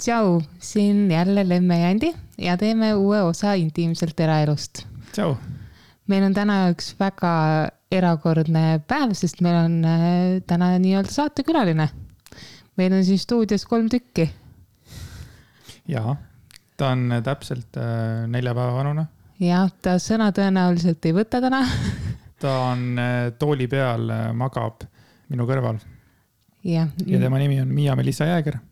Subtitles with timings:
[0.00, 4.86] tšau, siin jälle Lemme ja Andi ja teeme uue osa intiimselt eraelust.
[5.12, 5.36] tšau.
[6.08, 7.32] meil on täna üks väga
[7.92, 11.88] erakordne päev, sest meil on äh, täna nii-öelda saatekülaline.
[12.76, 14.30] meil on siin stuudios kolm tükki.
[15.88, 16.16] jaa,
[16.76, 19.06] ta on täpselt äh, nelja päeva vanune.
[19.40, 21.60] jah, ta sõna tõenäoliselt ei võta täna
[22.42, 24.88] ta on äh, tooli peal, magab
[25.28, 25.84] minu kõrval.
[26.64, 28.62] ja, ja tema nimi on Miia-Melissa Jääger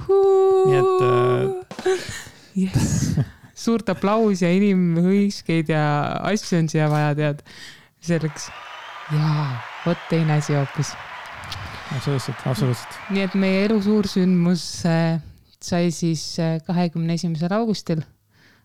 [0.00, 2.10] nii et äh....
[2.52, 3.14] Yes.
[3.64, 5.84] suurt aplausi ja inimhõiskeid ja
[6.28, 7.42] asju on siia vaja, tead,
[8.04, 8.48] selleks.
[9.12, 9.46] jaa,
[9.86, 10.94] vot teine asi hoopis.
[11.96, 12.98] absoluutselt, absoluutselt.
[13.14, 15.20] nii et meie elu suur sündmus äh,
[15.62, 18.02] sai siis äh, kahekümne esimesel augustil,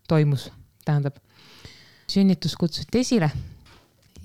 [0.10, 0.50] toimus,
[0.86, 1.20] tähendab.
[2.10, 3.32] sünnitus kutsuti esile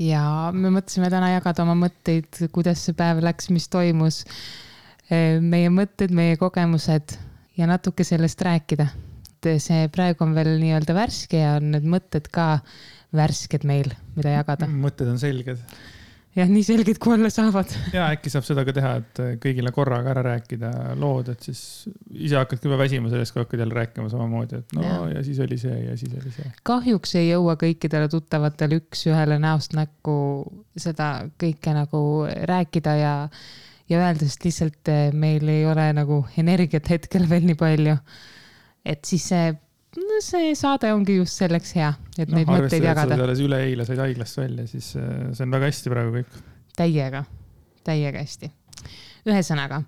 [0.01, 4.23] ja me mõtlesime täna jagada oma mõtteid, kuidas see päev läks, mis toimus
[5.11, 7.17] meie mõtted, meie kogemused
[7.59, 8.87] ja natuke sellest rääkida.
[9.59, 12.61] see praegu on veel nii-öelda värske ja on need mõtted ka
[13.13, 14.69] värsked meil, mida jagada.
[14.69, 15.59] mõtted on selged.
[16.37, 17.75] jah, nii selged kui olla saavad.
[17.93, 22.39] ja äkki saab seda ka teha, et kõigile korraga ära rääkida lood, et siis ise
[22.39, 25.01] hakkadki juba väsima sellest, kui hakkad jälle rääkima samamoodi, et no ja.
[25.19, 26.55] ja siis oli see ja siis oli see.
[26.69, 30.17] kahjuks ei jõua kõikidele tuttavatele üks-ühele näost näkku
[30.87, 32.07] seda kõike nagu
[32.49, 33.15] rääkida ja
[33.91, 37.97] ja öelda, sest lihtsalt eh, meil ei ole nagu energiat hetkel veel nii palju.
[38.85, 39.53] et siis see,
[39.99, 43.19] no see saade ongi just selleks hea, et no, neid mõtteid jagada.
[43.19, 46.43] alles üleeile said haiglast välja, siis eh, see on väga hästi praegu kõik.
[46.79, 47.25] täiega,
[47.87, 48.53] täiega hästi.
[49.29, 49.83] ühesõnaga,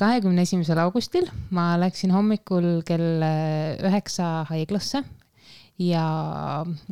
[0.00, 5.04] kahekümne esimesel augustil ma läksin hommikul kell eh, üheksa haiglasse
[5.80, 6.04] ja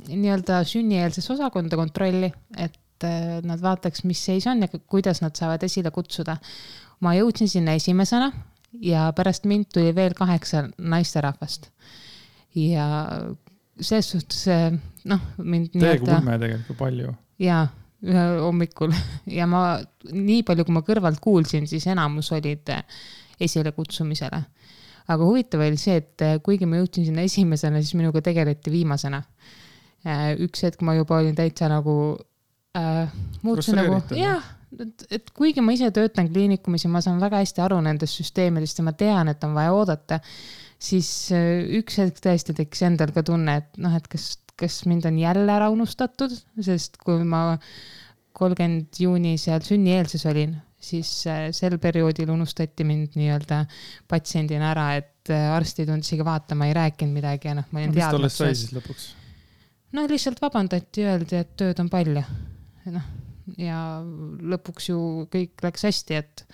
[0.09, 5.37] nii-öelda sünnieelsesse osakonda kontrolli, et et äh, nad vaataks, mis seis on ja kuidas nad
[5.39, 6.37] saavad esile kutsuda.
[7.03, 8.31] ma jõudsin sinna esimesena
[8.81, 11.71] ja pärast mind tuli veel kaheksa naisterahvast.
[12.55, 12.87] ja
[13.81, 14.73] selles suhtes äh,
[15.05, 15.73] noh, mind.
[15.79, 17.15] täiega ulme tegelikult palju.
[17.39, 17.67] jaa,
[18.43, 18.95] hommikul
[19.39, 19.81] ja ma,
[20.13, 22.85] nii palju, kui ma kõrvalt kuulsin, siis enamus olid äh,
[23.41, 24.43] esilekutsumisele.
[25.09, 29.23] aga huvitav oli see, et kuigi ma jõudsin sinna esimesena, siis minuga tegeleti viimasena.
[30.43, 32.19] üks hetk ma juba olin täitsa nagu
[32.79, 33.13] äh,
[33.43, 34.45] muutusin nagu, jah,
[34.81, 38.81] et, et kuigi ma ise töötan kliinikumis ja ma saan väga hästi aru nendest süsteemidest
[38.81, 40.21] ja ma tean, et on vaja oodata,
[40.83, 45.09] siis äh, üks hetk tõesti tekkis endal ka tunne, et noh, et kas, kas mind
[45.11, 47.59] on jälle ära unustatud, sest kui ma
[48.33, 53.65] kolmkümmend juuni seal sünnieelses olin, siis äh, sel perioodil unustati mind nii-öelda
[54.11, 57.83] patsiendina ära, et äh, arst ei tulnud isegi vaatama, ei rääkinud midagi ja noh, ma
[57.83, 58.23] olin teadmatuses.
[58.23, 59.11] mis tollest sai siis lõpuks?
[59.93, 62.25] no lihtsalt vabandati, öeldi, et tööd on palju
[62.91, 63.09] noh,
[63.61, 65.01] ja lõpuks ju
[65.33, 66.45] kõik läks hästi, et,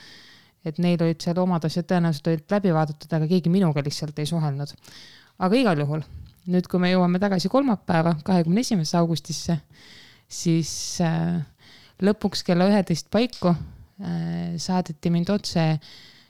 [0.66, 4.28] et neil olid seal omad asjad tõenäoliselt olid läbi vaadatud, aga keegi minuga lihtsalt ei
[4.28, 4.74] suhelnud.
[5.38, 6.02] aga igal juhul,
[6.50, 9.60] nüüd, kui me jõuame tagasi kolmapäeva, kahekümne esimesse augustisse,
[10.28, 10.72] siis
[11.04, 11.40] äh,
[12.04, 15.70] lõpuks kella üheteist paiku äh, saadeti mind otse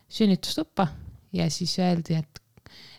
[0.09, 0.89] sünnitustuppa
[1.33, 2.43] ja siis öeldi, et,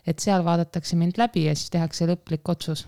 [0.06, 2.86] et seal vaadatakse mind läbi ja siis tehakse lõplik otsus.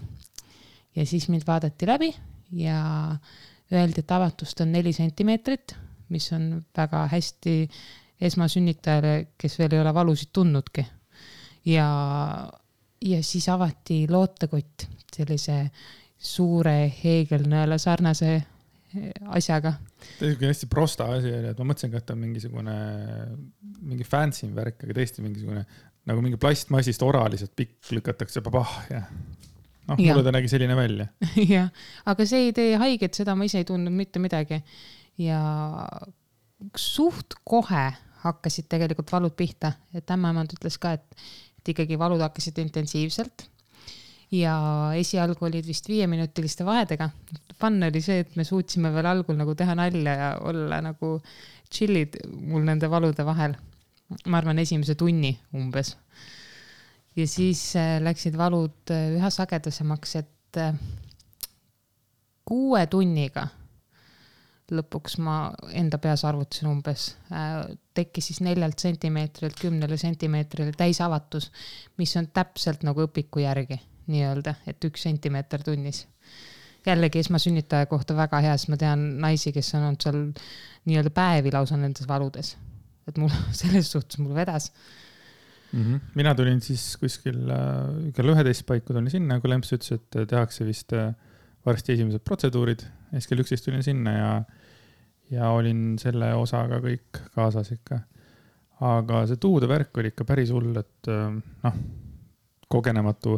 [0.96, 2.12] ja siis mind vaadati läbi
[2.52, 3.16] ja
[3.72, 5.76] öeldi, et avatust on neli sentimeetrit,
[6.12, 7.56] mis on väga hästi
[8.22, 10.84] esmasünnitajale, kes veel ei ole valusid tundnudki.
[11.66, 11.88] ja,
[13.02, 15.70] ja siis avati lootekott sellise
[16.22, 18.42] suure heegelnõela sarnase
[19.26, 19.72] asjaga.
[20.18, 22.76] täiesti hästi prosta asi oli, et ma mõtlesin ka, et on mingisugune,
[23.80, 25.64] mingi fancy värk, aga tõesti mingisugune
[26.08, 29.04] nagu mingi plastmassist ora lihtsalt pikk lükatakse, papah ja
[29.88, 31.08] noh, mulle ta nägi selline välja.
[31.54, 31.70] jah,
[32.08, 34.62] aga see ei tee haiget, seda ma ise ei tundnud mitte midagi.
[35.20, 35.40] ja
[36.78, 37.86] suht kohe
[38.22, 41.24] hakkasid tegelikult valud pihta, et ämmaemand ütles ka, et,
[41.58, 43.48] et ikkagi valud hakkasid intensiivselt.
[44.32, 44.54] ja
[44.96, 47.10] esialgu olid vist viieminutiliste vahedega.
[47.60, 51.18] Fun oli see, et me suutsime veel algul nagu teha nalja ja olla nagu
[51.72, 53.58] chill'id mul nende valude vahel.
[54.28, 55.94] ma arvan, esimese tunni umbes
[57.16, 60.76] ja siis äh, läksid valud äh, üha sagedasemaks, et äh,
[62.48, 63.48] kuue tunniga
[64.72, 65.36] lõpuks ma
[65.76, 67.10] enda peas arvutasin umbes,
[67.92, 71.50] tekkis siis neljalt sentimeetrilt kümnele sentimeetrile täisavatus,
[72.00, 73.76] mis on täpselt nagu õpiku järgi
[74.08, 76.06] nii-öelda, et üks sentimeeter tunnis.
[76.86, 80.22] jällegi esmasünnitaja kohta väga hea, sest ma tean naisi, kes on olnud seal
[80.88, 82.56] nii-öelda päevi lausa nendes valudes.
[83.06, 84.72] et mul selles suhtes mul vedas
[85.72, 85.82] mm.
[85.82, 86.00] -hmm.
[86.14, 90.26] mina tulin siis kuskil äh, kell üheteist paiku tulin sinna, kui Lemps ütles, et äh,
[90.28, 91.14] tehakse vist äh,
[91.66, 92.84] varsti esimesed protseduurid.
[93.12, 94.30] siis kell üksteist tulin sinna ja,
[95.30, 98.00] ja olin selle osaga kõik kaasas ikka.
[98.82, 101.08] aga see tuude värk oli ikka päris hull, et
[101.62, 101.74] noh,
[102.68, 103.36] kogenematu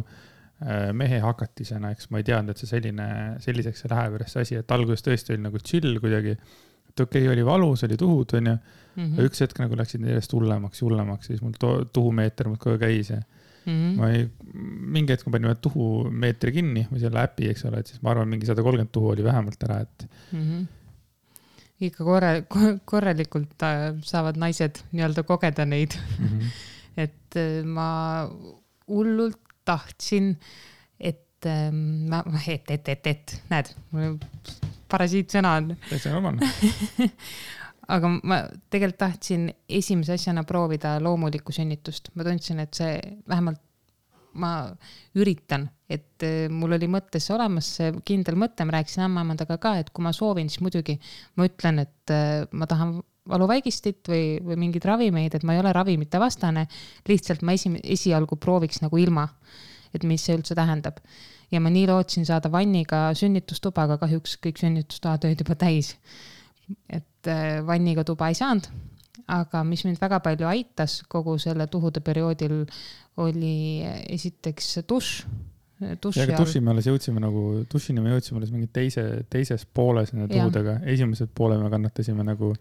[0.97, 3.05] mehe hakatisena, eks ma ei teadnud, et see selline,
[3.43, 6.31] selliseks see läheb see asi, et alguses tõesti oli nagu chill kuidagi.
[6.31, 8.55] et okei okay,, oli valus, oli tuhud, onju
[8.95, 9.03] mm.
[9.03, 9.29] -hmm.
[9.29, 11.55] üks hetk nagu läksid järjest hullemaks ja hullemaks, siis mul
[11.93, 13.73] tuhumeeter muudkui käis ja mm.
[13.73, 13.97] -hmm.
[13.99, 14.29] ma ei,
[14.97, 18.13] mingi hetk ma panin ühe tuhumeetri kinni või selle äpi, eks ole, et siis ma
[18.13, 20.41] arvan, mingi sada kolmkümmend tuhu oli vähemalt ära, et mm.
[20.41, 20.65] -hmm
[21.85, 22.29] ikka korre,
[22.91, 26.27] korralikult äh, saavad naised nii-öelda kogeda neid mm.
[26.27, 26.53] -hmm.
[27.05, 28.29] et äh, ma
[28.87, 30.37] hullult tahtsin,
[30.99, 33.71] et ähm, ma, et, et, et, et näed,
[34.89, 35.71] parasiitsõna on.
[35.89, 36.49] täitsa normaalne
[37.91, 38.41] aga ma
[38.73, 42.97] tegelikult tahtsin esimese asjana proovida loomulikku sünnitust, ma tundsin, et see
[43.29, 43.61] vähemalt
[44.35, 44.51] ma
[45.15, 49.91] üritan, et äh, mul oli mõttes olemas see kindel mõte, ma rääkisin ämmaemandaga ka, et
[49.95, 50.97] kui ma soovin, siis muidugi
[51.39, 52.97] ma ütlen, et äh, ma tahan
[53.29, 56.67] valuvaigistit või, või mingeid ravimeid, et ma ei ole ravimite vastane.
[57.07, 59.25] lihtsalt ma esi, esialgu prooviks nagu ilma,
[59.93, 60.99] et mis see üldse tähendab.
[61.51, 65.95] ja ma nii lootsin saada vanniga sünnitustuba, aga kahjuks kõik sünnitustoad olid juba täis.
[66.89, 68.69] Et äh, vanniga tuba ei saanud
[69.31, 72.63] aga mis mind väga palju aitas kogu selle tuhude perioodil,
[73.23, 73.57] oli
[74.11, 75.11] esiteks dušš.
[75.81, 80.13] ja, aga duši me alles jõudsime nagu, dušini me jõudsime alles mingi teise, teises pooles
[80.13, 82.53] nende tuhudega, esimesed poole me kannatasime nagu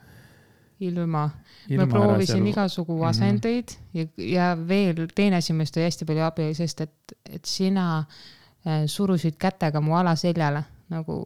[0.83, 1.29] ilma,
[1.69, 1.85] ilma.
[1.85, 3.09] ma proovisin igasugu mhm.
[3.09, 4.23] asendeid mm -hmm.
[4.23, 8.87] ja, ja veel teine asi, millest oli hästi palju abi, sest et, et sina äh,
[8.87, 11.23] surusid kätega mu alaseljale nagu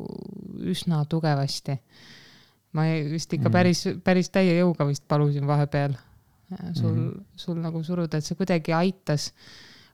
[0.60, 1.78] üsna tugevasti
[2.76, 3.54] ma vist ikka mm.
[3.54, 5.96] päris, päris täie jõuga vist palusin vahepeal
[6.74, 7.24] sul mm, -hmm.
[7.36, 9.32] sul nagu suruda, et see kuidagi aitas.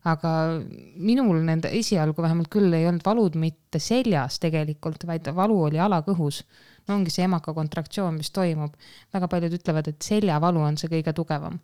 [0.05, 0.61] aga
[1.01, 6.43] minul nende esialgu vähemalt küll ei olnud valud mitte seljas tegelikult, vaid valu oli alakõhus.
[6.89, 8.75] no ongi see emaka kontraktsioon, mis toimub.
[9.15, 11.59] väga paljud ütlevad, et seljavalu on see kõige tugevam.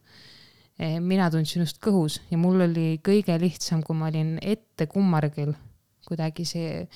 [0.78, 5.52] E, mina tundsin just kõhus ja mul oli kõige lihtsam, kui ma olin ette kummargil
[6.08, 6.88] kuidagi see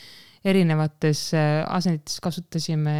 [0.44, 2.94] erinevates äh, asendites kasutasime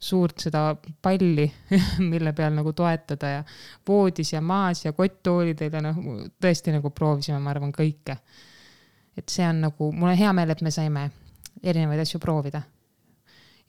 [0.00, 1.46] suurt seda palli,
[2.12, 3.44] mille peal nagu toetada ja
[3.88, 6.00] voodis ja maas ja kotttoolidel ja noh,
[6.40, 8.16] tõesti nagu proovisime, ma arvan, kõike.
[9.16, 11.08] et see on nagu, mul on hea meel, et me saime
[11.62, 12.62] erinevaid asju proovida.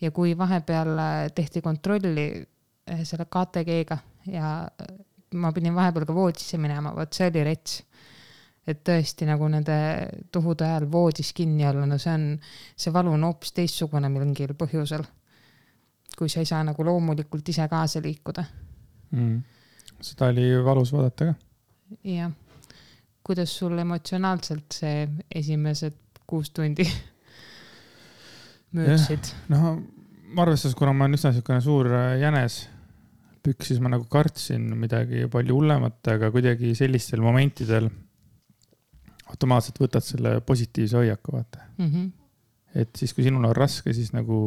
[0.02, 3.98] ja kui vahepeal äh, tehti kontrolli äh, selle KTG-ga
[4.32, 4.56] ja
[5.34, 7.80] ma pidin vahepeal ka voodisse minema, vot see oli rets
[8.68, 9.76] et tõesti nagu nende
[10.32, 12.26] tuhude ajal voodis kinni olla, no see on,
[12.78, 15.06] see valu on hoopis teistsugune mingil põhjusel.
[16.18, 18.44] kui sa ei saa nagu loomulikult ise kaasa liikuda
[19.16, 19.38] mm..
[20.02, 21.34] seda oli valus vaadata ka.
[22.04, 22.32] jah.
[23.24, 25.08] kuidas sul emotsionaalselt see
[25.42, 25.98] esimesed
[26.28, 26.86] kuus tundi
[28.78, 29.34] möödsid?
[29.50, 29.80] no
[30.38, 32.62] arvestades, kuna ma olen üsna niisugune suur äh, jänes
[33.42, 37.90] pükk, siis ma nagu kartsin midagi palju hullemat, aga kuidagi sellistel momentidel
[39.32, 41.88] automaatselt võtad selle positiivse hoiaku, vaata mm.
[41.88, 42.10] -hmm.
[42.84, 44.40] et siis, kui sinul on raske, siis nagu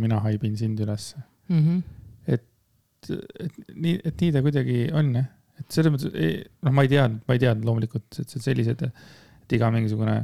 [0.00, 1.58] mina haibin sind ülesse mm.
[1.58, 1.82] -hmm.
[2.26, 3.10] et,
[3.46, 5.28] et nii, et nii ta kuidagi on jah,
[5.60, 6.14] et selles mõttes,
[6.62, 10.22] noh, ma ei teadnud, ma ei teadnud loomulikult, et sellised, et iga mingisugune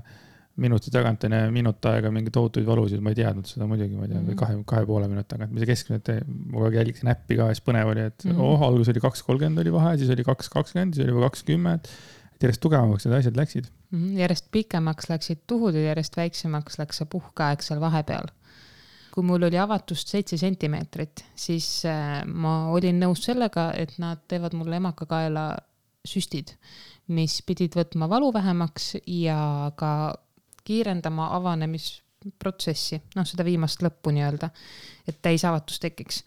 [0.58, 4.10] minuti tagant on minut aega mingeid tohutuid valusid, ma ei teadnud seda muidugi, ma ei
[4.10, 4.38] tea mm, -hmm.
[4.40, 7.62] kahe, kahe poole minuti tagant, mis see keskmine, ma kogu aeg jälgisin äppi ka, siis
[7.68, 8.42] põnev oli, et mm -hmm.
[8.42, 11.92] oh, alguses oli kaks kolmkümmend oli vahe, siis oli kaks kakskümmend, siis oli juba kakskümmend
[12.38, 13.98] et järjest tugevamaks need asjad läksid mm.
[13.98, 14.18] -hmm.
[14.22, 18.30] järjest pikemaks läksid tuhud ja järjest väiksemaks läks see puhkeaeg seal vahepeal.
[19.14, 24.54] kui mul oli avatust seitse sentimeetrit, siis äh, ma olin nõus sellega, et nad teevad
[24.54, 25.56] mulle emakakaela
[26.06, 26.52] süstid,
[27.08, 30.14] mis pidid võtma valu vähemaks ja ka
[30.64, 34.50] kiirendama avanemisprotsessi, noh, seda viimast lõppu nii-öelda,
[35.08, 36.22] et täisavatus tekiks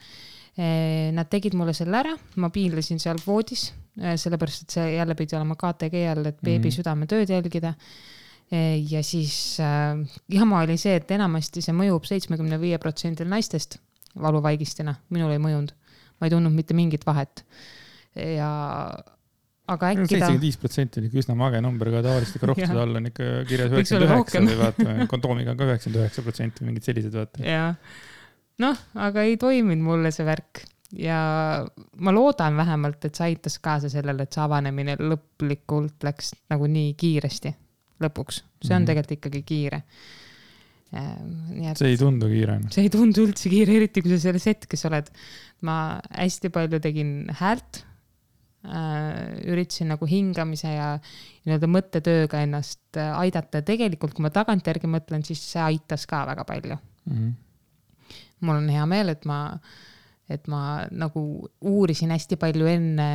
[0.58, 2.12] Nad tegid mulle selle ära,
[2.43, 6.58] ma piinlesin seal voodis Äh, sellepärast et see jälle pidi olema KTG all, et beebi
[6.58, 6.75] mm -hmm.
[6.77, 7.74] südametööd jälgida.
[8.53, 13.81] Äh, ja siis äh, jama oli see, et enamasti see mõjub seitsmekümne viie protsendil naistest
[14.22, 15.75] valuvaigistina, minul ei mõjunud.
[16.22, 17.46] ma ei tundnud mitte mingit vahet.
[18.15, 18.93] ja
[19.67, 20.08] aga äkki ta.
[20.08, 23.24] seitsekümmend viis protsenti on ikka üsna mage number, ka tavaliselt ikka rohtude all on ikka
[23.48, 27.43] kirjas üheksakümmend üheksa või vaata, kondoomiga on ka üheksakümmend üheksa protsenti, mingid sellised vaata.
[27.43, 27.75] jah,
[28.62, 30.63] noh, aga ei toiminud mulle see värk
[30.98, 31.18] ja
[31.98, 36.96] ma loodan vähemalt, et see aitas kaasa sellele, et see avanemine lõplikult läks nagu nii
[37.00, 37.53] kiiresti
[38.01, 38.89] lõpuks, see on mm -hmm.
[38.89, 39.84] tegelikult ikkagi kiire.
[40.91, 42.68] Et, see ei tundu kiirena.
[42.72, 45.08] see ei tundu üldse kiire, eriti kui sa selles hetkes oled.
[45.62, 47.86] ma hästi palju tegin häält
[48.65, 50.88] äh,, üritasin nagu hingamise ja
[51.46, 56.25] nii-öelda mõttetööga ennast äh, aidata ja tegelikult, kui ma tagantjärgi mõtlen, siis see aitas ka
[56.25, 57.13] väga palju mm.
[57.13, 57.32] -hmm.
[58.41, 59.43] Mul on hea meel, et ma
[60.31, 61.21] et ma nagu
[61.67, 63.07] uurisin hästi palju enne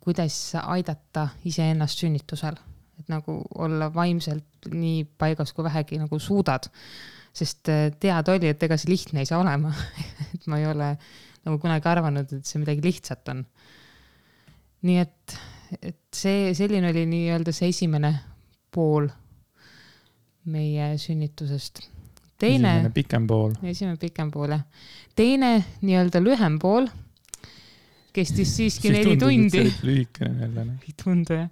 [0.00, 2.56] kuidas aidata iseennast sünnitusel,
[3.00, 6.70] et nagu olla vaimselt nii paigas, kui vähegi nagu suudad.
[7.32, 9.70] sest äh, teada oli, et ega see lihtne ei saa olema
[10.34, 10.90] et ma ei ole
[11.46, 13.44] nagu kunagi arvanud, et see midagi lihtsat on.
[14.82, 15.36] nii et,
[15.80, 18.12] et see, selline oli nii-öelda see esimene
[18.72, 19.08] pool
[20.52, 21.84] meie sünnitusest.
[22.42, 22.74] Teine.
[22.76, 23.54] esimene pikem pool.
[23.62, 24.66] esimene pikem pool jah.
[25.18, 26.90] teine nii-öelda lühem pool
[28.12, 29.64] kestis siiski siis neli tundi.
[29.82, 30.64] lühikene jälle.
[30.64, 30.74] Noh.
[30.88, 31.48] ei tundu jah.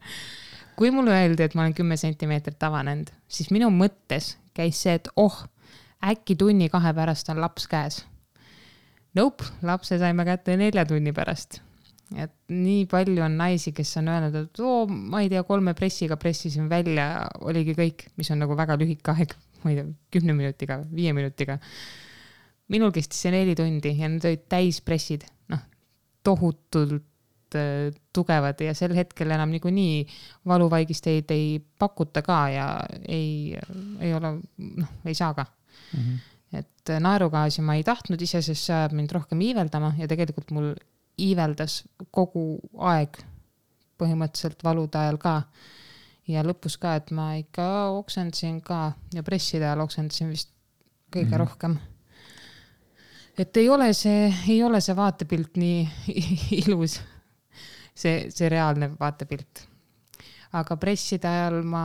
[0.76, 5.08] kui mulle öeldi, et ma olen kümme sentimeetrit avanenud, siis minu mõttes käis see, et
[5.20, 5.42] oh,
[6.04, 8.04] äkki tunni-kahe pärast on laps käes.
[9.16, 11.60] Nope, lapse saime kätte nelja tunni pärast.
[12.16, 16.16] et nii palju on naisi, kes on öelnud, et oo, ma ei tea, kolme pressiga
[16.18, 20.80] pressisin välja, oligi kõik, mis on nagu väga lühike aeg, ma ei tea, kümne minutiga,
[20.94, 21.58] viie minutiga
[22.70, 25.62] minul kestis see neli tundi ja need olid täispressid, noh,
[26.26, 30.04] tohutult äh, tugevad ja sel hetkel enam niikuinii
[30.50, 32.68] valuvaigisteid ei pakuta ka ja
[33.08, 33.56] ei,
[34.00, 34.36] ei ole,
[34.82, 35.98] noh, ei saa ka mm.
[35.98, 36.62] -hmm.
[36.62, 40.72] et naerugaasi ma ei tahtnud ise, sest see ajab mind rohkem iiveldama ja tegelikult mul
[41.20, 43.18] iiveldas kogu aeg
[44.00, 45.34] põhimõtteliselt valude ajal ka.
[46.30, 50.52] Ja lõpus ka, et ma ikka oksendasin ka ja presside ajal oksendasin vist
[51.10, 51.42] kõige mm -hmm.
[51.44, 51.78] rohkem
[53.40, 55.80] et ei ole see, ei ole see vaatepilt nii
[56.64, 56.98] ilus,
[57.94, 59.66] see, see reaalne vaatepilt.
[60.52, 61.84] aga presside ajal ma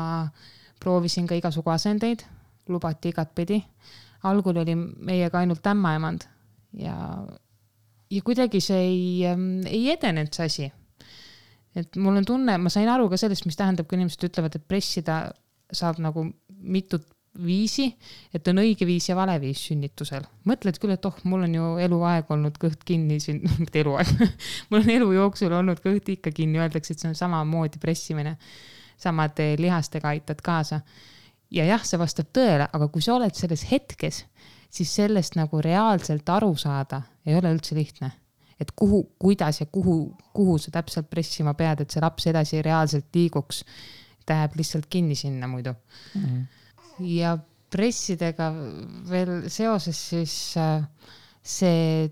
[0.81, 2.25] proovisin ka igasugu asendeid,
[2.67, 3.61] lubati igatpidi.
[4.23, 6.25] algul oli meiega ainult ämmaemand
[6.73, 6.95] ja,
[8.09, 9.35] ja kuidagi see ei,
[9.69, 10.71] ei edenenud see asi.
[11.75, 14.67] Et mul on tunne, ma sain aru ka sellest, mis tähendab, kui inimesed ütlevad, et
[14.67, 15.19] pressida
[15.75, 16.27] saab nagu
[16.65, 17.05] mitut
[17.43, 17.89] viisi,
[18.33, 20.23] et on õige viis ja vale viis sünnitusel.
[20.47, 24.11] mõtled küll, et oh, mul on ju eluaeg olnud kõht kinni siin, mitte eluaeg
[24.69, 28.37] mul on elu jooksul olnud kõht ikka kinni, öeldakse, et see on samamoodi pressimine.
[28.97, 30.79] samade lihastega aitad kaasa.
[31.51, 34.25] ja jah, see vastab tõele, aga kui sa oled selles hetkes,
[34.69, 38.13] siis sellest nagu reaalselt aru saada ei ole üldse lihtne
[38.59, 43.09] et kuhu, kuidas ja kuhu, kuhu sa täpselt pressima pead, et see laps edasi reaalselt
[43.13, 43.63] liiguks.
[44.25, 45.73] ta jääb lihtsalt kinni sinna muidu
[46.15, 46.21] mm.
[46.21, 46.45] -hmm
[47.03, 47.35] ja
[47.71, 48.51] pressidega
[49.09, 50.85] veel seoses, siis äh,
[51.43, 52.07] see,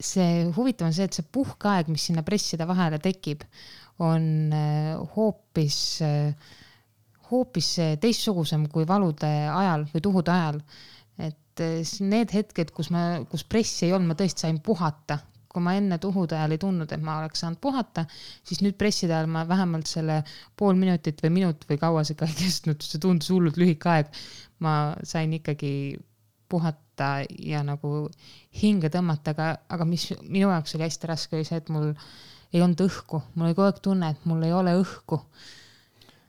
[0.00, 3.46] see huvitav on see, et see puhkeaeg, mis sinna presside vahele tekib,
[4.04, 6.56] on äh, hoopis, äh,
[7.30, 7.70] hoopis
[8.02, 10.60] teistsugusem kui valude ajal või tuhude ajal.
[11.22, 11.60] et
[12.02, 15.20] need hetked, kus ma, kus pressi ei olnud, ma tõesti sain puhata,
[15.54, 18.04] kui ma enne tuhude ajal ei tundnud, et ma oleks saanud puhata,
[18.46, 20.20] siis nüüd presside ajal ma vähemalt selle
[20.58, 24.10] pool minutit või minut või kaua see ka ei kestnud, see tundus hullult lühike aeg.
[24.64, 25.98] ma sain ikkagi
[26.48, 27.08] puhata
[27.42, 28.06] ja nagu
[28.62, 31.90] hinge tõmmata, aga, aga mis minu jaoks oli hästi raske, oli see, et mul
[32.54, 35.18] ei olnud õhku, mul oli kogu aeg tunne, et mul ei ole õhku.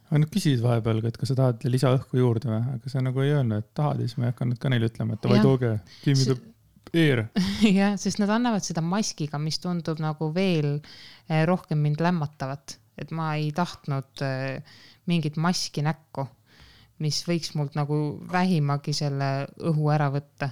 [0.09, 3.23] Aga nad küsisid vahepeal ka, et kas sa tahad lisaõhku juurde või, aga sa nagu
[3.23, 5.71] ei öelnud, et tahad ja siis ma ei hakanud ka neile ütlema, et davai tooge,
[6.03, 6.54] give me the
[6.93, 7.25] ear.
[7.79, 13.13] jah, sest nad annavad seda maskiga, mis tundub nagu veel eh, rohkem mind lämmatavat, et
[13.15, 14.77] ma ei tahtnud eh,
[15.09, 16.27] mingit maski näkku,
[17.03, 20.51] mis võiks mult nagu vähimagi selle õhu ära võtta.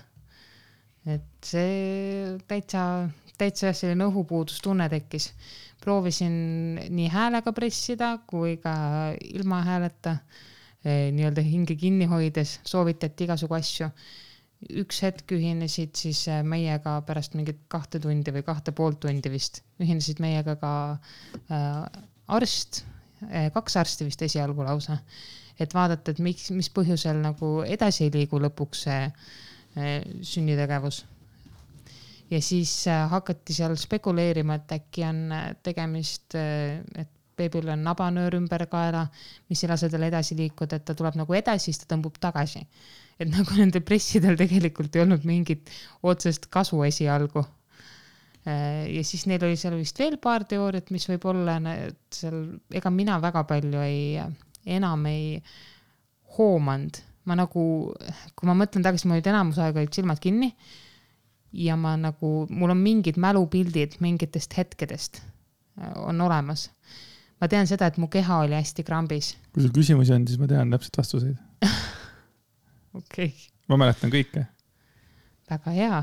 [1.05, 5.33] et see täitsa, täitsa selline õhupuudustunne tekkis.
[5.83, 6.35] proovisin
[6.95, 8.73] nii häälega pressida kui ka
[9.19, 10.17] ilma hääleta,
[10.83, 13.91] eh, nii-öelda hinge kinni hoides, soovitati igasugu asju
[14.69, 19.61] üks hetk ühinesid siis äh, meiega pärast mingit kahte tundi või kahte poolt tundi vist,
[19.81, 20.73] ühinesid meiega ka
[21.51, 21.79] äh,
[22.33, 22.83] arst
[23.29, 24.99] äh,, kaks arsti vist esialgu lausa,
[25.59, 29.01] et vaadata, et miks, mis põhjusel nagu edasi ei liigu lõpuks see
[29.73, 30.99] sünnitegevus.
[32.29, 35.33] ja siis hakati seal spekuleerima, et äkki on
[35.65, 39.07] tegemist et beebil on nabanöör ümber kaela,
[39.49, 42.61] mis ei lase tal edasi liikuda, et ta tuleb nagu edasi, siis ta tõmbub tagasi
[43.23, 45.71] et nagu nendel pressidel tegelikult ei olnud mingit
[46.05, 47.43] otsest kasu esialgu.
[48.43, 52.45] Äh, ja siis neil oli seal vist veel paar teooriat, mis võib olla, et seal,
[52.75, 54.19] ega mina väga palju ei,
[54.77, 55.37] enam ei
[56.37, 57.01] hoomanud.
[57.23, 57.61] ma nagu,
[58.35, 60.49] kui ma mõtlen tagasi, mul olid enamus aega olid silmad kinni
[61.55, 66.69] ja ma nagu, mul on mingid mälupildid mingitest hetkedest äh, on olemas.
[67.39, 69.37] ma tean seda, et mu keha oli hästi krambis.
[69.53, 71.39] kui sul küsimusi on, siis ma tean täpselt vastuseid
[72.93, 73.53] okei okay..
[73.71, 74.45] ma mäletan kõike.
[75.49, 76.01] väga hea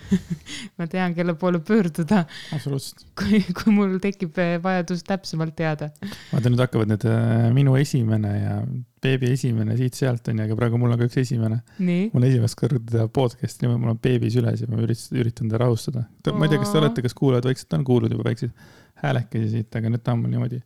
[0.78, 2.24] ma tean, kelle poole pöörduda.
[2.54, 3.04] absoluutselt.
[3.18, 5.90] kui, kui mul tekib eh, vajadus täpsemalt teada.
[6.32, 8.56] vaata, nüüd hakkavad need eh, minu esimene ja
[9.00, 11.62] beebi esimene siit-sealt onju, aga praegu mul on ka üks esimene.
[11.78, 16.04] mul esimest korda podcast'i, niimoodi mul on beebi süles ja ma üritan, üritan teda rahustada.
[16.32, 18.54] ma ei tea, kas te olete, kas kuulajad vaikselt on kuulnud juba väikseid
[19.00, 20.60] häälekesi siit, aga nüüd ta on mul niimoodi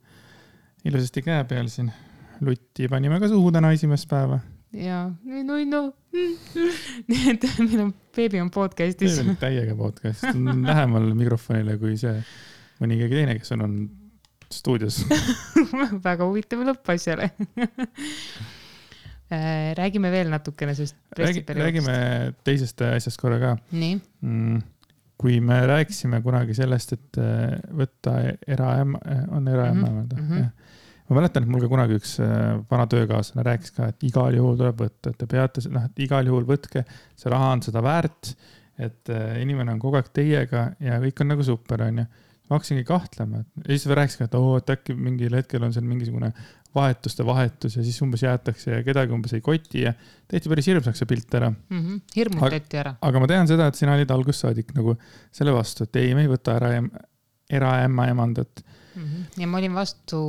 [0.85, 1.91] ilusasti käe peal siin.
[2.43, 4.39] lutti panime ka suhu täna esimest päeva.
[4.75, 4.99] Ja,
[5.43, 5.81] no, no
[7.09, 9.21] nii et meil on, beebi on podcast'is.
[9.41, 12.15] täiega podcast, lähemal mikrofonile kui see
[12.81, 13.73] mõni keegi teine, kes on, on
[14.51, 15.01] stuudios
[16.07, 17.31] väga huvitav lõpp asjale
[19.31, 21.87] äh, räägime veel natukene sellest pressiperioodist.
[21.87, 23.55] räägime teisest asjast korra ka.
[23.71, 24.63] nii mm,.
[25.21, 28.99] kui me rääkisime kunagi sellest, et äh, võtta eraema,
[29.31, 30.43] on eraema mm -hmm.
[30.43, 30.64] jah
[31.09, 34.59] ma mäletan, et mul ka kunagi üks äh, vana töökaaslane rääkis ka, et igal juhul
[34.59, 36.85] tuleb võtta, et te peate, noh, et igal juhul võtke,
[37.15, 38.35] see raha on seda väärt.
[38.75, 39.07] et
[39.39, 42.03] inimene on kogu aeg teiega ja kõik on nagu super, onju
[42.45, 45.63] ma hakkasingi kahtlema, et ja siis ta rääkis ka, et oo, et äkki mingil hetkel
[45.65, 46.29] on seal mingisugune
[46.75, 49.93] vahetuste vahetus ja siis umbes jäetakse ja kedagi umbes ei koti ja
[50.27, 51.79] tehti päris hirmsaks see pilt ära mm.
[51.79, 52.01] -hmm.
[52.15, 52.95] hirmutati ära.
[53.01, 54.97] aga ma tean seda, et sina olid algusest saadik nagu
[55.31, 56.73] selle vastu, et ei, me ei võta ära
[57.49, 59.01] eraämmaemandat mm.
[59.01, 59.41] -hmm.
[59.41, 60.21] ja ma olin vastu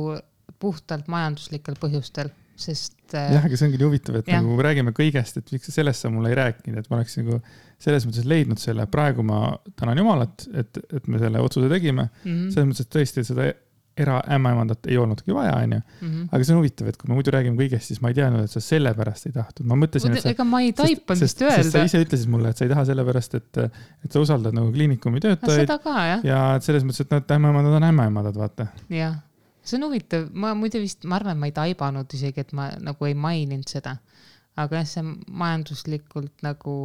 [0.59, 2.97] puhtalt majanduslikel põhjustel sest.
[3.13, 4.41] Äh, jah, aga see ongi nii huvitav, et jah.
[4.41, 7.39] nagu räägime kõigest, et miks sa sellest sa mulle ei rääkinud, et ma oleks nagu
[7.83, 12.25] selles mõttes leidnud selle, praegu ma tänan Jumalat, et, et me selle otsuse tegime mm.
[12.25, 12.51] -hmm.
[12.55, 13.47] selles mõttes, et tõesti seda
[13.97, 15.79] eraämmaemandat ei olnudki vaja, onju.
[16.01, 16.25] Mhm.
[16.29, 18.53] aga see on huvitav, et kui me muidu räägime kõigest, siis ma ei teadnud, et
[18.53, 21.71] sa sellepärast ei tahtnud, ma mõtlesin, et ega ma ei taipanud vist öelda.
[21.71, 23.61] sa ise ütlesid mulle, et sa ei taha sellepärast, et,
[24.05, 25.65] et sa usaldad nagu kliinikumi töötajaid.
[25.65, 26.27] seda ka, jah.
[26.29, 28.69] ja selles mõttes, et nad ämmaemandad on ämmaemandad, vaata.
[28.93, 29.17] jah
[29.67, 32.69] see on huvitav, ma muidu vist, ma arvan, et ma ei taibanud isegi, et ma
[32.83, 33.97] nagu ei maininud seda.
[34.57, 35.03] aga jah, see
[35.37, 36.75] majanduslikult nagu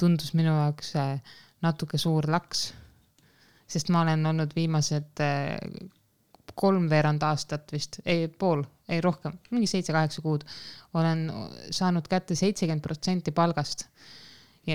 [0.00, 2.72] tundus minu jaoks äh, natuke suur laks.
[3.68, 5.58] sest ma olen olnud viimased äh,
[6.58, 10.46] kolmveerand aastat vist, ei pool, ei rohkem, mingi seitse-kaheksa kuud,
[10.98, 11.28] olen
[11.70, 13.86] saanud kätte seitsekümmend protsenti palgast.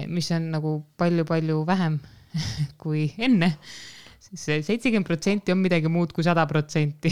[0.08, 2.00] mis on nagu palju-palju vähem
[2.82, 3.54] kui enne
[4.34, 7.12] see seitsekümmend protsenti on midagi muud kui sada protsenti.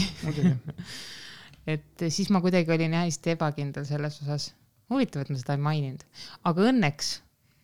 [1.72, 4.50] et siis ma kuidagi olin jah hästi ebakindel selles osas.
[4.92, 6.02] huvitav, et ma seda ei maininud,
[6.50, 7.12] aga õnneks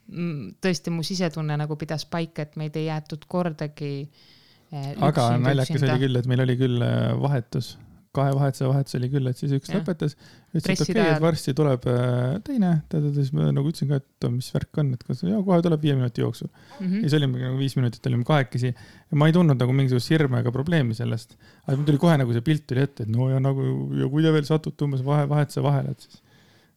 [0.08, 4.94] mm, tõesti mu sisetunne nagu pidas paika, et meid ei jäetud kordagi eh,.
[4.96, 7.74] aga naljakas oli küll, et meil oli küll eh, vahetus
[8.16, 9.78] kahe vahetuse vahetus oli küll, et siis üks ja.
[9.78, 10.14] lõpetas.
[10.54, 14.00] ütles, et okei okay,, et varsti tuleb äh, teine, tead, siis ma nagu ütlesin ka,
[14.00, 16.78] et mis värk on, et kas, jaa, kohe tuleb viie minuti jooksul mm.
[16.80, 16.94] -hmm.
[17.02, 20.40] ja siis olimegi nagu viis minutit olime kahekesi ja ma ei tundnud nagu mingisugust hirmu
[20.40, 21.36] ega probleemi sellest.
[21.66, 23.66] aga mul tuli kohe nagu see pilt tuli ette, et no ja nagu
[23.98, 26.22] ja kui te veel satute umbes vahe, vahetuse vahele, et siis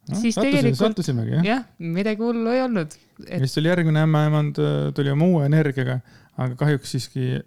[0.10, 0.20] no,.
[0.20, 0.82] siis tegelikult.
[0.82, 1.46] sattusimegi jah.
[1.46, 3.00] jah, midagi hullu ei olnud et....
[3.30, 4.60] ja siis tuli järgmine ämmaemand,
[4.98, 6.02] tuli oma uue energiaga,
[6.38, 7.40] aga kahjuks siiski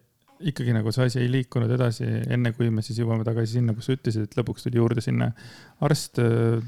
[0.50, 3.88] ikkagi nagu see asi ei liikunud edasi, enne kui me siis jõuame tagasi sinna, kus
[3.88, 5.30] sa ütlesid, et lõpuks tuli juurde sinna
[5.84, 6.20] arst,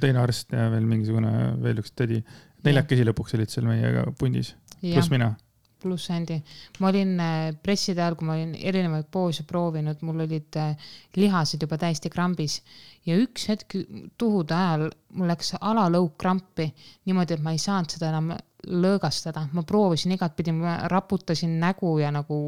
[0.03, 2.23] teine arst ja veel mingisugune, veel üks tädi.
[2.67, 5.35] neljakesi lõpuks olid seal meiega pundis, pluss mina.
[5.83, 6.41] pluss Andy.
[6.81, 11.63] ma olin äh, presside ajal, kui ma olin erinevaid poose proovinud, mul olid äh, lihased
[11.63, 12.63] juba täiesti krambis
[13.07, 13.77] ja üks hetk
[14.19, 16.71] tuhude ajal mul läks alalõug krampi
[17.07, 18.33] niimoodi, et ma ei saanud seda enam
[18.67, 22.39] lõõgastada, ma proovisin igatpidi, ma raputasin nägu ja nagu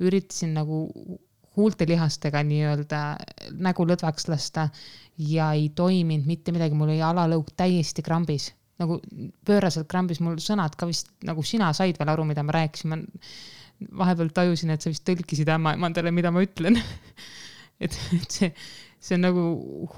[0.00, 0.86] üritasin nagu
[1.56, 3.00] huultelihastega nii-öelda
[3.60, 4.68] nägu lõdvaks lasta
[5.18, 9.00] ja ei toiminud mitte midagi, mul oli alalõug täiesti krambis, nagu
[9.46, 14.04] pööraselt krambis, mul sõnad ka vist nagu sina said veel aru, mida ma rääkisin, ma
[14.04, 16.80] vahepeal tajusin, et sa vist tõlkisid ämmaemandale, mida ma ütlen.
[17.80, 18.48] Et, et see,
[19.00, 19.44] see on nagu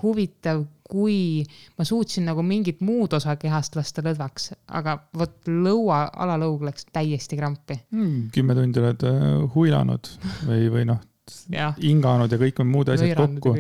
[0.01, 0.62] huvitav,
[0.93, 1.43] kui
[1.79, 7.38] ma suutsin nagu mingit muud osa kehast lasta lõdvaks, aga vot lõua, alalõug läks täiesti
[7.41, 8.29] krampi mm,.
[8.35, 10.12] kümme tundi oled äh, huilanud
[10.47, 11.03] või, või noh,
[11.81, 13.55] hinganud ja kõik on muud asjad kokku.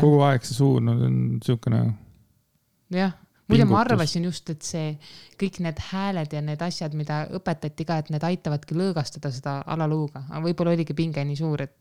[0.00, 1.82] kogu aeg see suu, no see on siukene.
[2.92, 3.14] jah,
[3.48, 4.96] muide ma arvasin just, et see
[5.40, 10.26] kõik need hääled ja need asjad, mida õpetati ka, et need aitavadki lõõgastada seda alalõuga,
[10.30, 11.76] aga võib-olla oligi pinge nii suur, et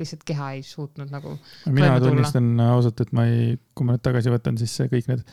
[0.00, 1.36] lihtsalt keha ei suutnud nagu.
[1.72, 5.24] mina tunnistan ausalt, et ma ei, kui ma nüüd tagasi võtan, siis kõik need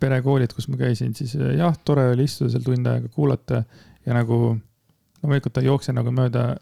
[0.00, 3.62] perekoolid, kus ma käisin, siis eh, jah, tore oli istuda seal tund aega, kuulata
[4.06, 4.40] ja nagu
[5.20, 6.54] loomulikult ei jookse nagu mööda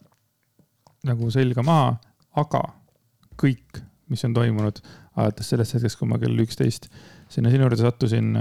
[1.08, 1.92] nagu selga maha,
[2.40, 2.62] aga
[3.38, 4.80] kõik, mis on toimunud
[5.18, 6.88] alates sellest hetkest, kui ma kell üksteist
[7.32, 8.34] sinna sinu juurde sattusin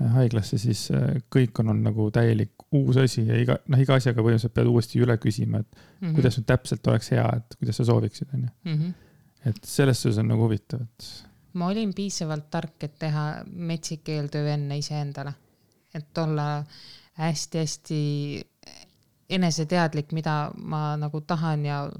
[0.00, 4.22] haiglasse, siis äh, kõik on, on nagu täielik uus asi ja iga, noh, iga asjaga
[4.22, 6.14] põhimõtteliselt pead uuesti üle küsima, et mm -hmm.
[6.18, 8.50] kuidas nüüd täpselt oleks hea, et kuidas sa sooviksid, onju.
[8.64, 8.90] Mhm.
[9.44, 11.08] et selles suhtes on nagu huvitav, et.
[11.52, 15.34] ma olin piisavalt tark, et teha metsik eeltöö enne iseendale,
[15.94, 16.64] et olla
[17.20, 18.00] hästi-hästi
[19.30, 21.90] eneseteadlik, mida ma nagu tahan ja,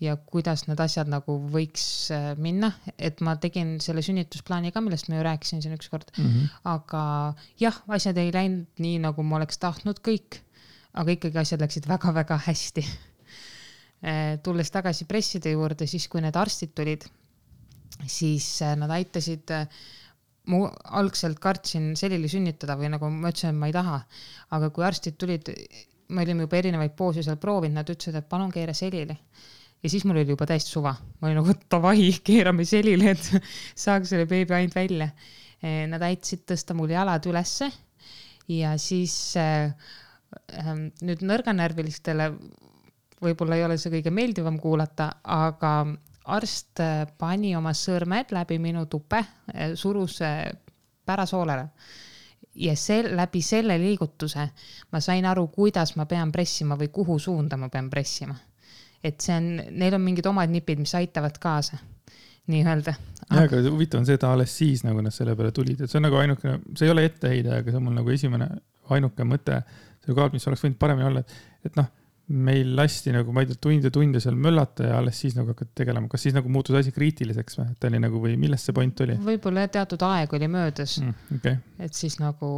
[0.00, 1.84] ja kuidas need asjad nagu võiks
[2.14, 6.08] äh, minna, et ma tegin selle sünnitusplaani ka, millest ma ju rääkisin siin ükskord.
[6.16, 6.26] Mm.
[6.26, 6.56] -hmm.
[6.72, 7.02] aga
[7.60, 10.40] jah, asjad ei läinud nii, nagu ma oleks tahtnud kõik,
[10.96, 12.86] aga ikkagi asjad läksid väga-väga hästi.
[14.00, 17.04] Äh, tulles tagasi presside juurde, siis kui need arstid tulid,
[18.06, 19.52] siis äh, nad aitasid
[20.48, 20.64] mu
[20.96, 24.00] algselt kartsin selili sünnitada või nagu ma ütlesin, et ma ei taha,
[24.56, 25.52] aga kui arstid tulid,
[26.08, 29.18] me olime juba erinevaid poose seal proovinud, nad ütlesid, et palun keera selili
[29.82, 33.30] ja siis mul oli juba täiesti suva, ma olin nagu davai, keerame selili, et
[33.84, 35.10] saaks selle beebi ainult välja.
[35.60, 37.68] Eh, nad aitasid tõsta mul jalad ülesse
[38.48, 39.74] ja siis äh,
[41.04, 42.30] nüüd nõrganärvilistele
[43.20, 45.74] võib-olla ei ole see kõige meeldivam kuulata, aga
[46.32, 46.80] arst
[47.18, 49.20] pani oma sõrmed läbi minu tupe,
[49.76, 50.20] surus
[51.04, 51.66] pärasoolele.
[52.60, 54.46] Ja sel-, läbi selle liigutuse
[54.92, 58.34] ma sain aru, kuidas ma pean pressima või kuhu suunda ma pean pressima
[59.04, 61.78] et see on, neil on mingid omad nipid, mis aitavad kaasa,
[62.50, 62.96] nii-öelda.
[63.30, 66.00] jah, aga huvitav on see, et alles siis nagu nad selle peale tulid, et see
[66.00, 68.50] on nagu ainuke, see ei ole etteheide, aga see on mul nagu esimene,
[68.90, 69.62] ainuke mõte
[70.00, 71.34] selle koha pealt, mis oleks võinud paremini olla, et,
[71.68, 71.88] et noh,
[72.30, 76.08] meil lasti nagu, ma ei tea, tunde-tunde seal möllata ja alles siis nagu hakati tegelema,
[76.10, 79.16] kas siis nagu muutus asi kriitiliseks või, et oli nagu või milles see point oli?
[79.24, 81.38] võib-olla jah, teatud aeg oli möödas mm,.
[81.40, 81.58] Okay.
[81.82, 82.50] et siis nagu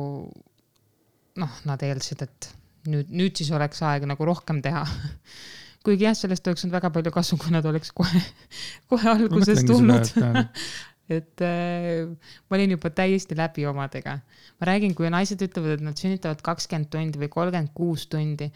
[1.40, 2.50] noh, nad eeldasid, et
[2.92, 4.85] nüüd, nüüd siis oleks aeg nagu rohkem teha
[5.87, 8.23] kuigi jah, sellest oleks olnud väga palju kasu, kui nad oleks kohe,
[8.92, 10.12] kohe alguses tulnud.
[11.16, 12.07] et äh,
[12.49, 14.18] ma olin juba täiesti läbi omadega.
[14.61, 18.51] ma räägin, kui naised ütlevad, et nad sünnitavad kakskümmend tundi või kolmkümmend kuus tundi.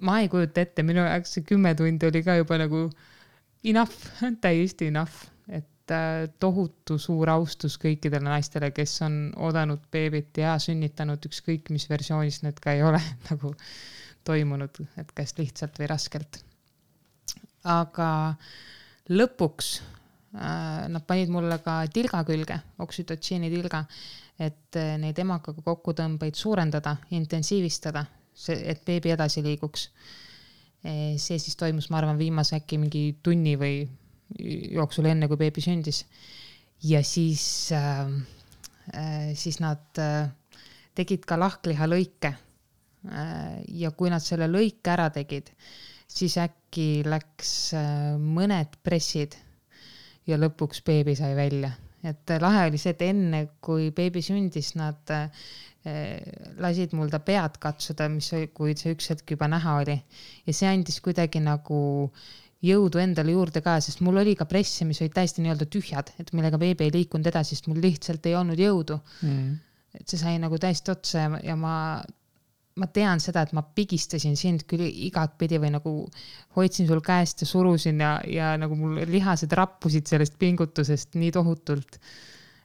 [0.00, 2.88] ma ei kujuta ette, minu jaoks see kümme tundi oli ka juba nagu
[3.64, 4.08] enough,
[4.44, 11.28] täiesti enough, et äh, tohutu suur austus kõikidele naistele, kes on oodanud beebit ja sünnitanud,
[11.28, 13.54] ükskõik mis versioonis need ka ei ole nagu
[14.24, 16.40] toimunud, et kas lihtsalt või raskelt.
[17.64, 18.36] aga
[19.12, 23.82] lõpuks äh, nad panid mulle ka tilga külge, oksüdotsiini tilga,
[24.40, 29.88] et äh, neid emakaga kokkutõmbeid suurendada, intensiivistada, see, et beebi edasi liiguks
[30.84, 31.16] e,.
[31.20, 33.82] see siis toimus, ma arvan, viimase äkki mingi tunni või
[34.72, 36.06] jooksul, enne kui beebi sündis.
[36.82, 38.06] ja siis äh,,
[38.94, 40.30] äh, siis nad äh,
[40.96, 42.49] tegid ka lahklihalõike Äh,
[43.04, 45.48] ja kui nad selle lõike ära tegid,
[46.10, 49.36] siis äkki läks äh, mõned pressid
[50.28, 51.72] ja lõpuks beebi sai välja.
[52.04, 55.30] et lahe oli see, et enne kui beebi sündis, nad äh,
[56.60, 59.96] lasid mul ta pead katsuda, mis, kui see üks hetk juba näha oli
[60.46, 61.80] ja see andis kuidagi nagu
[62.64, 66.32] jõudu endale juurde ka, sest mul oli ka presse, mis olid täiesti nii-öelda tühjad, et
[66.36, 69.52] millega beebi ei liikunud edasi, sest mul lihtsalt ei olnud jõudu mm.
[70.00, 71.74] et see sai nagu täiesti otsa ja, ja ma
[72.78, 75.94] ma tean seda, et ma pigistasin sind küll igatpidi või nagu
[76.56, 81.98] hoidsin sul käest ja surusin ja, ja nagu mul lihased rappusid sellest pingutusest nii tohutult.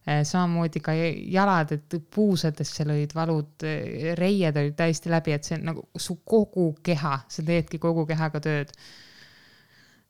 [0.05, 5.57] Eh, samamoodi ka jalad, et puusadesse lõid valud, eh, reied olid täiesti läbi, et see
[5.57, 8.75] on nagu su kogu keha, sa teedki kogu kehaga tööd.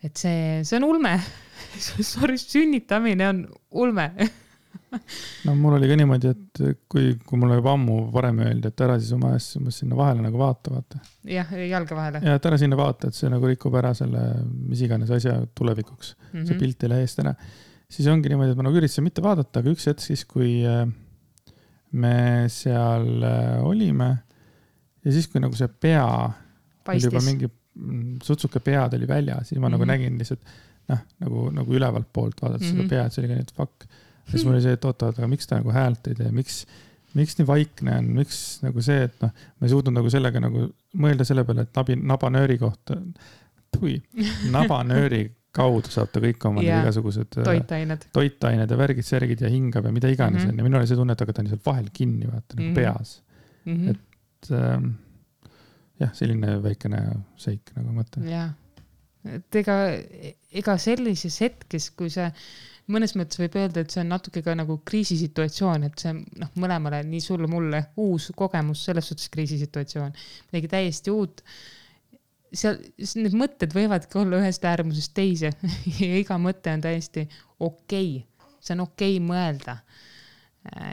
[0.03, 1.15] et see, see on ulme
[1.79, 3.39] Sorry, sünnitamine on
[3.71, 4.11] ulme
[5.45, 8.97] no mul oli ka niimoodi, et kui, kui mulle juba ammu varem öeldi, et ära
[8.99, 11.01] siis oma asja sinna vahele nagu vaata, vaata.
[11.29, 12.23] jah, jalga vahele.
[12.25, 16.15] ja, et ära sinna vaata, et see nagu rikub ära selle mis iganes asja tulevikuks
[16.15, 16.27] mm.
[16.33, 16.47] -hmm.
[16.49, 17.35] see pilt ei lähe eest ära.
[17.89, 20.85] siis ongi niimoodi, et ma nagu üritasin mitte vaadata, aga üks hetk siis, kui äh,
[21.91, 22.15] me
[22.51, 24.09] seal äh, olime
[25.05, 26.07] ja siis, kui nagu see pea
[27.01, 29.77] juba mingi mm, sutsuke pead oli väljas, siis ma mm -hmm.
[29.77, 29.91] nagu mhm.
[29.91, 30.41] nägin lihtsalt
[30.91, 32.75] noh, nagu, nagu ülevalt poolt vaadates mm -hmm.
[32.75, 32.89] seda mhm.
[32.89, 33.87] pead, see oli ka nii, et fuck
[34.31, 36.63] siis mul oli see, et oot-oot, aga miks ta nagu häält ei tee, miks,
[37.17, 40.67] miks nii vaikne on, miks nagu see, et noh, ma ei suutnud nagu sellega nagu
[41.01, 42.99] mõelda selle peale, et nabi, nabanööri kohta,
[43.75, 43.99] tui,
[44.53, 46.83] nabanööri kaudu saab ta kõik oma yeah.
[46.83, 50.49] igasugused äh, toitained, toitained ja värgid-särgid ja hingab ja mida iganes mhm.
[50.49, 50.59] onju mm -hmm.
[50.59, 52.71] ja minul oli see tunne, et aga ta on lihtsalt vahel kinni, vaata nagu mm
[52.71, 52.75] -hmm.
[52.75, 53.21] peas
[53.65, 53.77] mm.
[53.77, 53.89] -hmm.
[53.89, 54.91] et ähm,
[55.99, 57.01] jah, selline väikene
[57.39, 58.23] seik nagu mõte.
[58.29, 58.53] jah,
[59.37, 59.77] et ega,
[60.51, 62.31] ega sellises hetkes, kui see
[62.91, 67.01] mõnes mõttes võib öelda, et see on natuke ka nagu kriisisituatsioon, et see noh, mõlemale,
[67.07, 70.13] nii sulle-mulle uus kogemus, selles suhtes kriisisituatsioon,
[70.51, 71.41] midagi täiesti uut.
[72.55, 72.77] seal,
[73.19, 75.51] need mõtted võivadki olla ühest äärmusest teise
[75.99, 77.25] ja iga mõte on täiesti
[77.59, 79.79] okei okay., see on okei okay mõelda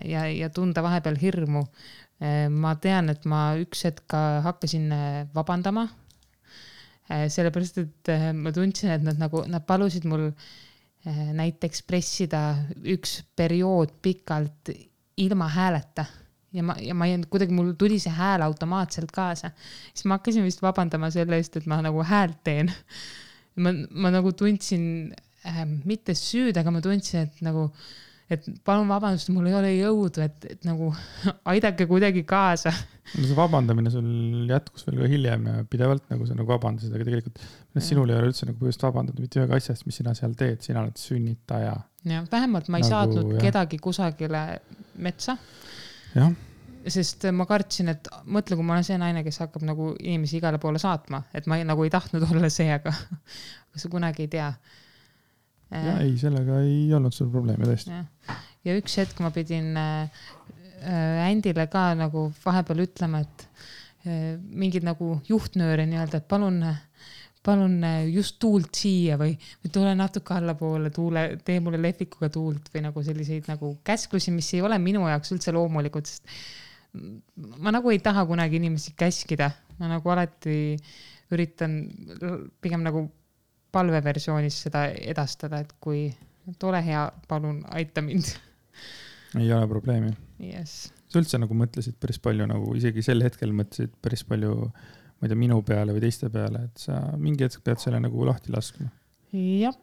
[0.05, 1.63] ja, ja tunda vahepeal hirmu.
[2.53, 4.93] ma tean, et ma üks hetk ka hakkasin
[5.35, 5.89] vabandama
[7.09, 10.72] sellepärast, et ma tundsin, et nad nagu, nad palusid mul äh, Äh,
[11.11, 12.43] näiteks pressida
[12.87, 14.71] üks periood pikalt
[15.19, 16.05] ilma hääleta
[16.53, 19.53] ja ma, ja ma ei, kuidagi mul tuli see hääl automaatselt kaasa.
[19.93, 22.73] siis ma hakkasin vist vabandama selle eest, et ma nagu häält teen.
[23.57, 24.85] ma, ma nagu tundsin
[25.49, 27.71] äh, mitte süüd, aga ma tundsin, et nagu,
[28.33, 30.91] et palun vabandust, mul ei ole jõudu, et, et nagu
[31.53, 32.73] aidake kuidagi kaasa.
[33.13, 34.07] no see vabandamine sul
[34.51, 37.43] jätkus veel ka hiljem ja pidevalt nagu sa nagu vabandasid, aga tegelikult
[37.83, 40.63] sinul ei ole üldse nagu põhjust vabandada mitte ühegi asja eest, mis sina seal teed,
[40.65, 41.75] sina oled sünnitaja.
[42.15, 43.45] jah, vähemalt ma ei nagu, saatnud jah.
[43.49, 44.47] kedagi kusagile
[45.03, 45.37] metsa.
[46.15, 46.33] jah
[46.91, 50.59] sest ma kartsin, et mõtle, kui ma olen see naine, kes hakkab nagu inimesi igale
[50.63, 52.95] poole saatma, et ma ei, nagu ei tahtnud olla see, aga,
[53.77, 54.49] sa kunagi ei tea.
[55.73, 58.03] ja ei, sellega ei olnud sul probleemi tõesti.
[58.65, 60.23] Ja üks hetk ma pidin äh,
[60.83, 63.47] äh, Andile ka nagu vahepeal ütlema, et
[64.07, 66.63] äh, mingid nagu juhtnööre nii-öelda, et palun
[67.43, 72.71] palun äh, just tuult siia või, või tule natuke allapoole, tuule, tee mulle lehvikuga tuult
[72.75, 76.29] või nagu selliseid nagu käsklusi, mis ei ole minu jaoks üldse loomulikud, sest
[77.59, 80.77] ma nagu ei taha kunagi inimesi käskida, ma nagu alati
[81.33, 81.79] üritan
[82.61, 83.07] pigem nagu
[83.73, 86.07] palveversioonis seda edastada, et kui,
[86.51, 88.35] et ole hea, palun aita mind.
[89.41, 90.91] Ei ole probleemi yes..
[91.09, 95.33] sa üldse nagu mõtlesid päris palju nagu isegi sel hetkel mõtlesid päris palju, ma ei
[95.33, 98.91] tea, minu peale või teiste peale, et sa mingi hetk pead selle nagu lahti laskma.
[99.33, 99.77] jah.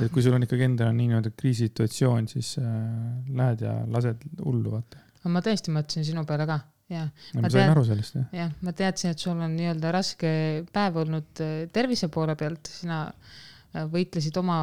[0.00, 2.70] et kui sul on ikkagi endal nii-öelda kriisisituatsioon, siis äh,
[3.36, 6.60] lähed ja lased hullu, vaata aga ma tõesti mõtlesin sinu peale ka,
[6.92, 7.10] jah.
[7.34, 8.26] ma sain aru sellest, jah.
[8.44, 10.30] jah, ma teadsin, et sul on nii-öelda raske
[10.72, 14.60] päev olnud äh, tervise poole pealt, sina äh, võitlesid oma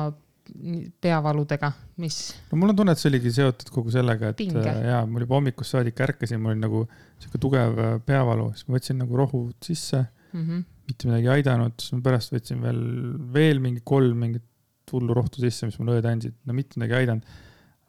[1.04, 2.20] peavaludega, mis.
[2.52, 4.66] no mul on tunne, et see oligi seotud kogu sellega, et Pinge.
[4.70, 6.84] Äh, jaa, mul juba hommikust saadik ärkasin, mul oli nagu
[7.22, 10.44] sihuke tugev peavalu, siis ma võtsin nagu rohud sisse mm.
[10.44, 10.64] -hmm.
[10.92, 12.84] mitte midagi ei aidanud, siis ma pärast võtsin veel,
[13.34, 14.50] veel mingi kolm mingit
[14.94, 17.36] hullu rohtu sisse, mis mulle õed andsid, no mitte midagi ei aidanud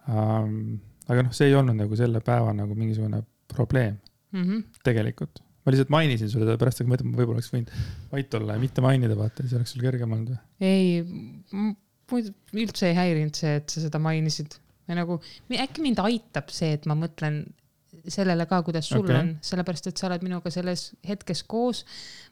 [0.09, 0.77] um,
[1.11, 3.99] aga noh, see ei olnud nagu selle päeva nagu mingisugune probleem
[4.33, 4.63] mm -hmm.
[4.87, 5.43] tegelikult.
[5.65, 7.71] ma lihtsalt mainisin sulle seda pärast, aga ma mõtlen, ma võib-olla oleks võinud
[8.11, 10.41] vait olla ja mitte mainida, vaata, siis oleks sul kergem olnud või?
[10.61, 11.05] ei,
[12.13, 14.59] üldse ei häirinud see, et sa seda mainisid.
[14.89, 15.21] või nagu,
[15.57, 17.45] äkki mind aitab see, et ma mõtlen
[18.11, 19.17] sellele ka, kuidas sul okay.
[19.17, 21.85] on, sellepärast et sa oled minuga selles hetkes koos.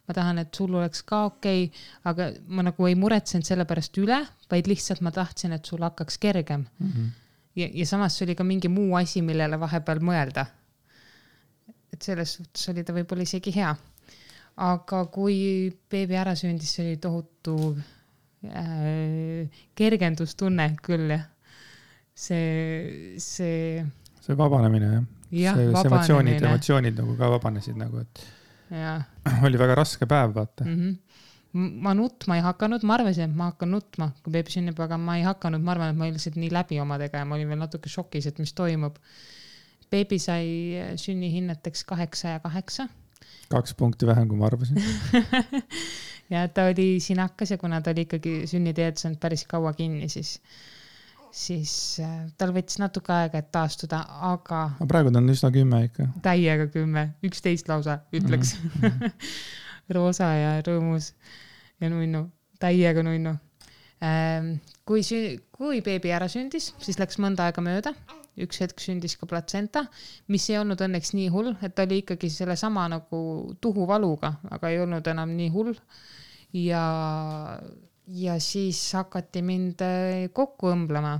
[0.08, 3.96] ma tahan, et sul oleks ka okei okay,, aga ma nagu ei muretsenud selle pärast
[4.02, 6.92] üle, vaid lihtsalt ma tahtsin, et sul hakkaks kergem mm.
[6.92, 7.10] -hmm
[7.56, 10.46] ja, ja samas see oli ka mingi muu asi, millele vahepeal mõelda.
[11.92, 13.74] et selles suhtes oli ta võib-olla isegi hea.
[14.56, 15.36] aga kui
[15.90, 17.56] beebi ära sündis, see oli tohutu
[18.50, 21.26] äh, kergendustunne küll jah.
[22.14, 23.82] see, see.
[24.20, 25.02] see vabanemine jah
[25.32, 25.56] ja,.
[25.56, 28.24] see, see emotsioonid, emotsioonid nagu ka vabanesid nagu, et.
[29.46, 30.78] oli väga raske päev, vaata mm.
[30.78, 31.20] -hmm
[31.52, 35.18] ma nutma ei hakanud, ma arvasin, et ma hakkan nutma, kui beebi sünnib, aga ma
[35.18, 37.60] ei hakanud, ma arvan, et ma olin lihtsalt nii läbi omadega ja ma olin veel
[37.60, 38.96] natuke šokis, et mis toimub.
[39.92, 40.46] beebi sai
[40.96, 42.88] sünnihinneteks kaheksa ja kaheksa.
[43.52, 44.80] kaks punkti vähem, kui ma arvasin
[46.32, 50.38] ja ta oli sinakas ja kuna ta oli ikkagi sünniteed saanud päris kaua kinni, siis,
[51.30, 54.64] siis äh, tal võttis natuke aega, et taastuda, aga.
[54.78, 56.08] aga praegu ta on üsna kümme ikka.
[56.24, 58.80] täiega kümme, üksteist lausa ütleks mm.
[58.80, 59.16] -hmm.
[59.98, 61.12] roosa ja rõõmus
[61.80, 62.26] ja nunnu,
[62.62, 63.36] täiega nunnu.
[64.02, 64.56] Ähm,
[64.88, 67.92] kui sü-, kui beebi ära sündis, siis läks mõnda aega mööda,
[68.42, 69.84] üks hetk sündis ka platsenta,
[70.32, 73.20] mis ei olnud õnneks nii hull, et ta oli ikkagi sellesama nagu
[73.60, 75.76] tuhuvaluga, aga ei olnud enam nii hull.
[76.52, 77.58] Ja,
[78.06, 81.16] ja siis hakati mind äh, kokku õmblema.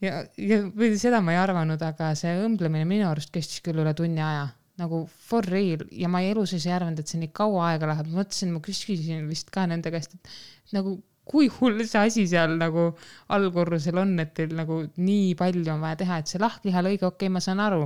[0.00, 3.92] Ja, ja või seda ma ei arvanud, aga see õmblemine minu arust kestis küll üle
[3.96, 4.48] tunni aja.
[4.80, 5.84] Nagu for real.
[5.92, 9.28] Ja ma elu sees ei arvanud, et see nii kaua aega läheb, mõtlesin, ma küsisin
[9.28, 10.96] vist ka nende käest, et nagu
[11.30, 12.88] kui hull see asi seal nagu
[13.36, 17.34] allkorrusel on, et teil nagu nii palju on vaja teha, et see lahklihalõige, okei okay,,
[17.36, 17.84] ma saan aru,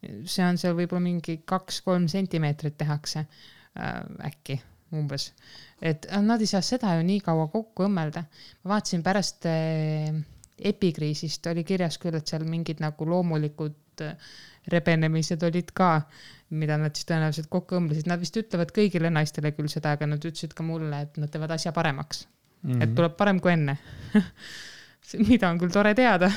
[0.00, 4.58] see on seal võib-olla mingi kaks-kolm sentimeetrit tehakse äh, äkki
[4.96, 5.30] umbes,
[5.82, 8.24] et nad ei saa seda ju nii kaua kokku õmmelda.
[8.62, 10.10] ma vaatasin pärast äh,
[10.58, 14.32] epikriisist oli kirjas küll, et seal mingid nagu loomulikud äh,
[14.70, 15.92] rebenemised olid ka,
[16.50, 20.24] mida nad siis tõenäoliselt kokku õmblesid, nad vist ütlevad kõigile naistele küll seda, aga nad
[20.24, 22.72] ütlesid ka mulle, et nad teevad asja paremaks mm.
[22.72, 22.82] -hmm.
[22.82, 23.78] et tuleb parem kui enne
[25.30, 26.30] mida on küll tore teada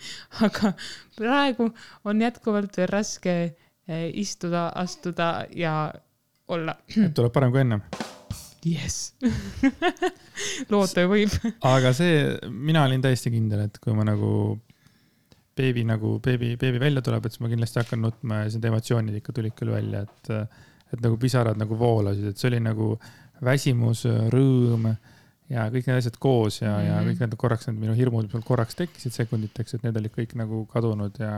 [0.46, 0.72] aga
[1.16, 1.70] praegu
[2.04, 5.92] on jätkuvalt veel raske eh, istuda, astuda ja
[6.56, 6.76] olla.
[6.96, 7.80] et tuleb parem kui enne
[8.66, 9.14] jess
[10.72, 11.36] loota ju võib
[11.66, 14.58] aga see, mina olin täiesti kindel, et kui ma nagu
[15.60, 18.68] beebi nagu, beebi, beebi välja tuleb, et siis ma kindlasti hakkan nutma ja siis need
[18.70, 20.30] emotsioonid ikka tulid küll välja, et,
[20.94, 22.94] et nagu pisarad nagu voolasid, et see oli nagu
[23.44, 24.88] väsimus, rõõm
[25.50, 26.86] ja kõik need asjad koos ja mm, -hmm.
[26.86, 27.08] ja mhm.
[27.08, 30.36] kõik need korraks, need minu hirmud, mis mul korraks tekkisid sekunditeks, et need olid kõik
[30.38, 31.34] nagu kadunud ja,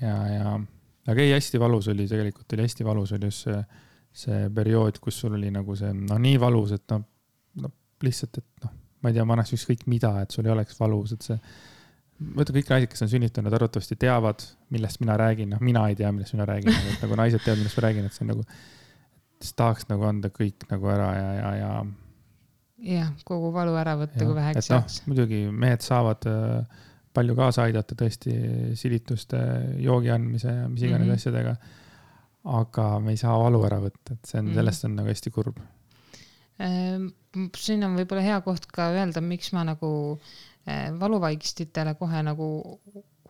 [0.00, 0.58] ja, ja,
[1.06, 3.64] aga ei, hästi valus oli, tegelikult oli hästi valus oli just see,
[4.14, 7.02] see periood, kus sul oli nagu see, noh, nii valus, et noh,
[7.60, 7.70] no
[8.04, 11.16] lihtsalt, et noh, ma ei tea, ma annaks ükskõik mida, et sul ei oleks valus,
[11.16, 11.38] et see.
[12.36, 16.12] vaata kõik naised, kes on sünnitanud, arvatavasti teavad, millest mina räägin, noh, mina ei tea,
[16.14, 18.46] millest mina räägin, et nagu naised teavad, millest ma räägin, et see on nagu.
[19.42, 21.70] siis tahaks nagu anda kõik nagu ära ja, ja, ja.
[22.94, 25.10] jah, kogu valu ära võtta, kui väheks noh, jääks no,.
[25.10, 28.34] muidugi mehed saavad äh, palju kaasa aidata tõesti
[28.78, 29.40] silituste,
[29.82, 31.20] joogi andmise ja mis iganes mm -hmm.
[31.20, 31.56] asjadega.
[32.44, 35.32] Aga me ei saa valu ära võtta, et see on mm, sellest on nagu hästi
[35.32, 35.60] kurb.
[36.64, 37.08] Ehm,
[37.58, 39.90] siin on võib-olla hea koht ka öelda, miks ma nagu
[40.68, 42.48] eh, valuvaigistitele kohe nagu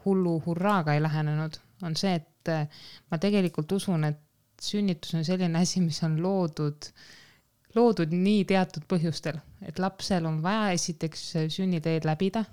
[0.04, 2.66] hullu hurraaga ei lähenenud, on see, et eh,
[3.10, 4.20] ma tegelikult usun, et
[4.60, 6.90] sünnitus on selline asi, mis on loodud,
[7.74, 11.24] loodud nii teatud põhjustel, et lapsel on vaja esiteks
[11.54, 12.44] sünniteed läbida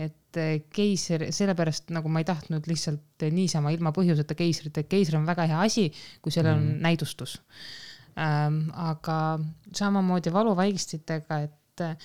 [0.00, 5.18] et eh, keiser, sellepärast nagu ma ei tahtnud lihtsalt niisama ilma põhjuseta keisrit, et keiser
[5.18, 5.88] on väga hea asi,
[6.22, 6.66] kui sellel mm.
[6.66, 7.38] on näidustus
[8.18, 8.68] ähm,.
[8.74, 9.38] aga
[9.76, 11.96] samamoodi valuvaigistitega, et äh,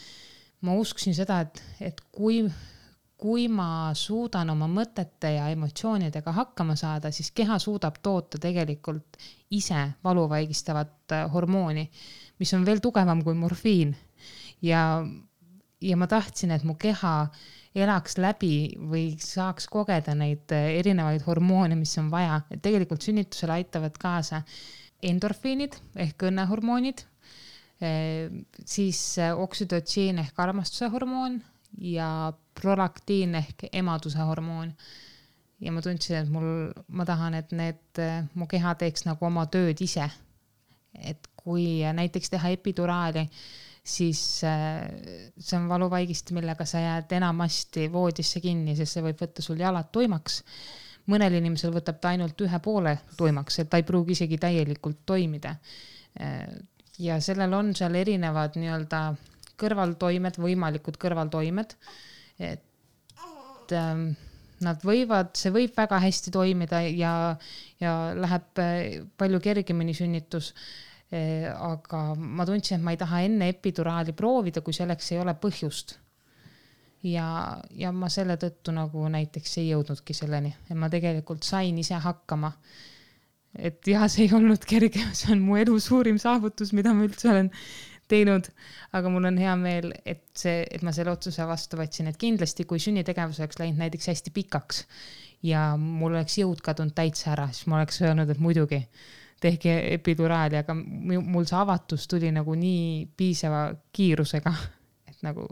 [0.65, 2.41] ma usksin seda, et, et kui,
[3.19, 9.19] kui ma suudan oma mõtete ja emotsioonidega hakkama saada, siis keha suudab toota tegelikult
[9.55, 11.85] ise valuvaigistavat äh, hormooni,
[12.39, 13.95] mis on veel tugevam kui morfiin.
[14.61, 15.03] ja,
[15.81, 17.15] ja ma tahtsin, et mu keha
[17.75, 23.59] elaks läbi või saaks kogeda neid äh, erinevaid hormoone, mis on vaja, et tegelikult sünnitusele
[23.59, 24.43] aitavad kaasa
[25.05, 27.03] endorfiinid ehk õnnehormoonid,
[27.83, 28.31] eh,
[28.65, 31.39] siis eh, oksüdotsiin ehk armastuse hormoon
[31.81, 34.73] ja prolaktiin ehk emaduse hormoon.
[35.59, 39.45] ja ma tundsin, et mul, ma tahan, et need, eh, mu keha teeks nagu oma
[39.47, 40.09] tööd ise.
[40.95, 43.27] et kui näiteks teha epiduraali,
[43.85, 49.61] siis see on valuvaigist, millega sa jääd enamasti voodisse kinni, sest see võib võtta sul
[49.61, 50.41] jalad tuimaks
[51.11, 55.55] mõnel inimesel võtab ta ainult ühe poole tuimaks, et ta ei pruugi isegi täielikult toimida.
[56.99, 59.01] ja sellel on seal erinevad nii-öelda
[59.59, 61.75] kõrvaltoimed, võimalikud kõrvaltoimed.
[62.39, 64.09] et ähm,
[64.63, 67.37] nad võivad, see võib väga hästi toimida ja,
[67.79, 73.49] ja läheb äh, palju kergemini sünnitus äh, aga ma tundsin, et ma ei taha enne
[73.53, 75.99] epiduraali proovida, kui selleks ei ole põhjust.
[77.05, 81.99] Ja, ja ma selle tõttu nagu näiteks ei jõudnudki selleni, et ma tegelikult sain ise
[82.01, 82.51] hakkama.
[83.55, 87.29] et jah, see ei olnud kerge, see on mu elu suurim saavutus, mida ma üldse
[87.31, 87.51] olen
[88.11, 88.49] teinud,
[88.93, 92.65] aga mul on hea meel, et see, et ma selle otsuse vastu võtsin, et kindlasti,
[92.69, 94.83] kui sünnitegevus oleks läinud näiteks hästi pikaks
[95.45, 98.81] ja mul oleks jõud kadunud täitsa ära, siis ma oleks öelnud, et muidugi
[99.41, 104.53] tehke epiduraali, aga mul see avatus tuli nagu nii piisava kiirusega,
[105.11, 105.47] et nagu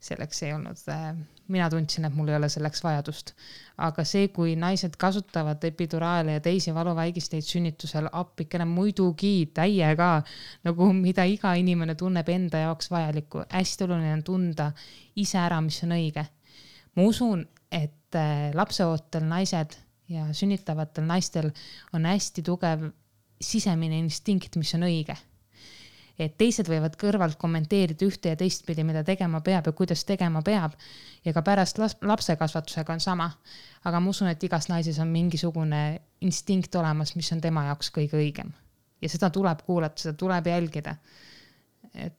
[0.00, 1.16] selleks ei olnud, äh,
[1.50, 3.32] mina tundsin, et mul ei ole selleks vajadust.
[3.78, 10.22] aga see, kui naised kasutavad epiduraale ja teisi valuvaigisteid sünnitusel, appikene muidugi täiega
[10.66, 14.70] nagu mida iga inimene tunneb enda jaoks vajalikku, hästi oluline on tunda
[15.16, 16.26] ise ära, mis on õige.
[16.94, 21.50] ma usun, et äh, lapseootel naised ja sünnitavatel naistel
[21.92, 22.88] on hästi tugev
[23.40, 25.16] sisemine instinkt, mis on õige
[26.18, 30.74] et teised võivad kõrvalt kommenteerida ühte ja teistpidi, mida tegema peab ja kuidas tegema peab.
[31.24, 33.30] ja ka pärast lapse kasvatusega on sama.
[33.84, 38.18] aga ma usun, et igas naises on mingisugune instinkt olemas, mis on tema jaoks kõige
[38.18, 38.52] õigem.
[39.02, 40.96] ja seda tuleb kuulata, seda tuleb jälgida.
[41.94, 42.16] et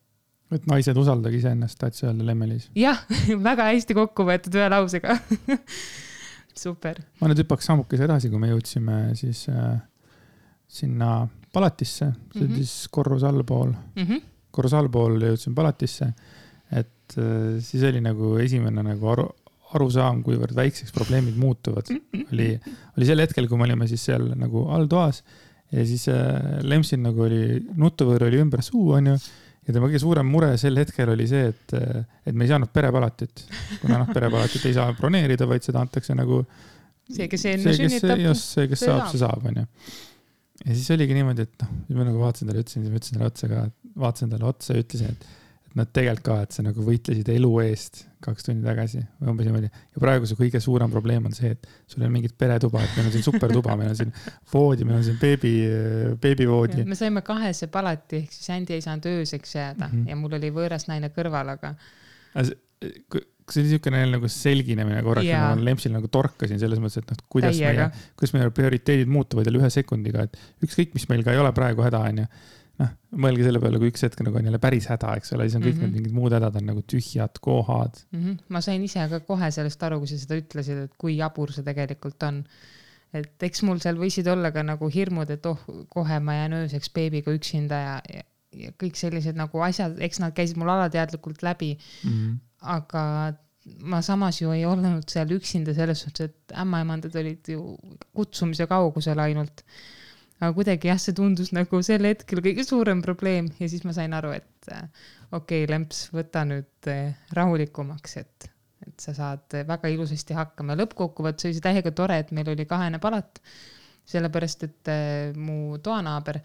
[0.51, 2.69] et naised, usaldage iseennast, tahtsid öelda Lemmelis?
[2.75, 3.03] jah,
[3.49, 5.19] väga hästi kokku võetud ühe lausega
[6.61, 7.01] super.
[7.21, 9.79] ma nüüd hüppaks sammukese edasi, kui me jõudsime siis äh,
[10.69, 12.55] sinna palatisse, see mm -hmm.
[12.55, 14.21] siis korrus allpool mm, -hmm.
[14.51, 16.13] korrus allpool jõudsin palatisse.
[16.71, 19.29] et äh, siis oli nagu esimene nagu aru,
[19.73, 21.89] arusaam, kuivõrd väikseks probleemid muutuvad,
[22.31, 22.59] oli,
[22.97, 25.23] oli sel hetkel, kui me olime siis seal nagu alltoas
[25.71, 29.17] ja siis äh, Lemsil nagu oli, nutuvõõr oli ümber suu, onju.
[29.69, 31.77] Ja tema kõige suurem mure sel hetkel oli see, et,
[32.25, 33.45] et me ei saanud perepalatit,
[33.83, 36.41] kuna noh, perepalatit ei saa broneerida, vaid seda antakse nagu.
[37.05, 38.21] see, kes enne sünnitab.
[38.25, 39.67] just, see, kes saab, see saab, onju
[40.65, 43.29] ja siis oligi niimoodi, et noh, ma nagu vaatasin talle, ütlesin, siis ma ütlesin talle
[43.31, 43.65] otsa ka,
[44.03, 45.27] vaatasin talle otsa ja ütlesin, et,
[45.69, 49.47] et nad tegelikult ka, et sa nagu võitlesid elu eest kaks tundi tagasi või umbes
[49.47, 49.69] niimoodi.
[49.69, 52.97] ja praegu su kõige suurem probleem on see, et sul ei ole mingit peretuba, et
[52.97, 54.13] meil on siin supertuba, meil on siin
[54.53, 55.53] voodi, meil on siin beebi,
[56.21, 56.83] beebivoodi.
[56.89, 60.09] me saime kahese palati, ehk siis Andy ei saanud ööseks jääda mm -hmm.
[60.09, 61.75] ja mul oli võõras naine kõrval, aga.
[62.33, 67.11] kas see oli niisugune nagu selginemine korraks yeah., ma Lempsil nagu torkasin selles mõttes, et
[67.11, 67.89] noh, kuidas Täiega.
[67.89, 71.51] meie, kuidas meie prioriteedid muutuvad jälle ühe sekundiga, et ükskõik, mis meil ka ei ole
[71.55, 72.27] praegu häda, onju.
[72.79, 75.59] Noh, mõelge selle peale, kui üks hetk nagu on jälle päris häda, eks ole, siis
[75.59, 75.93] on kõik mm -hmm.
[75.93, 78.19] need mingid muud hädad on nagu tühjad kohad mm.
[78.23, 78.37] -hmm.
[78.49, 81.63] ma sain ise ka kohe sellest aru, kui sa seda ütlesid, et kui jabur see
[81.63, 82.43] tegelikult on
[83.13, 86.91] et eks mul seal võisid olla ka nagu hirmud, et oh, kohe ma jään ööseks
[86.93, 88.23] beebiga üksinda ja, ja,
[88.65, 92.09] ja kõik sellised nagu asjad, eks nad käisid mul alateadlikult läbi mm.
[92.09, 92.39] -hmm.
[92.77, 93.03] aga
[93.91, 97.77] ma samas ju ei olnud seal üksinda selles suhtes, et ämmaemandad olid ju
[98.15, 99.63] kutsumise kaugusel ainult.
[100.39, 104.15] Aga kuidagi jah, see tundus nagu sel hetkel kõige suurem probleem ja siis ma sain
[104.15, 104.87] aru, et äh,
[105.31, 108.49] okei okay,, Lemps, võta nüüd äh, rahulikumaks, et,
[108.87, 110.77] et sa saad väga ilusasti hakkama.
[110.79, 113.41] lõppkokkuvõttes oli see täiega tore, et meil oli kahene palat,
[114.09, 116.43] sellepärast et äh, mu toanaaber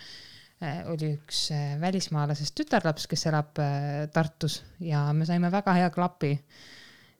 [0.89, 1.49] oli üks
[1.83, 3.59] välismaalasest tütarlaps, kes elab
[4.15, 6.31] Tartus ja me saime väga hea klapi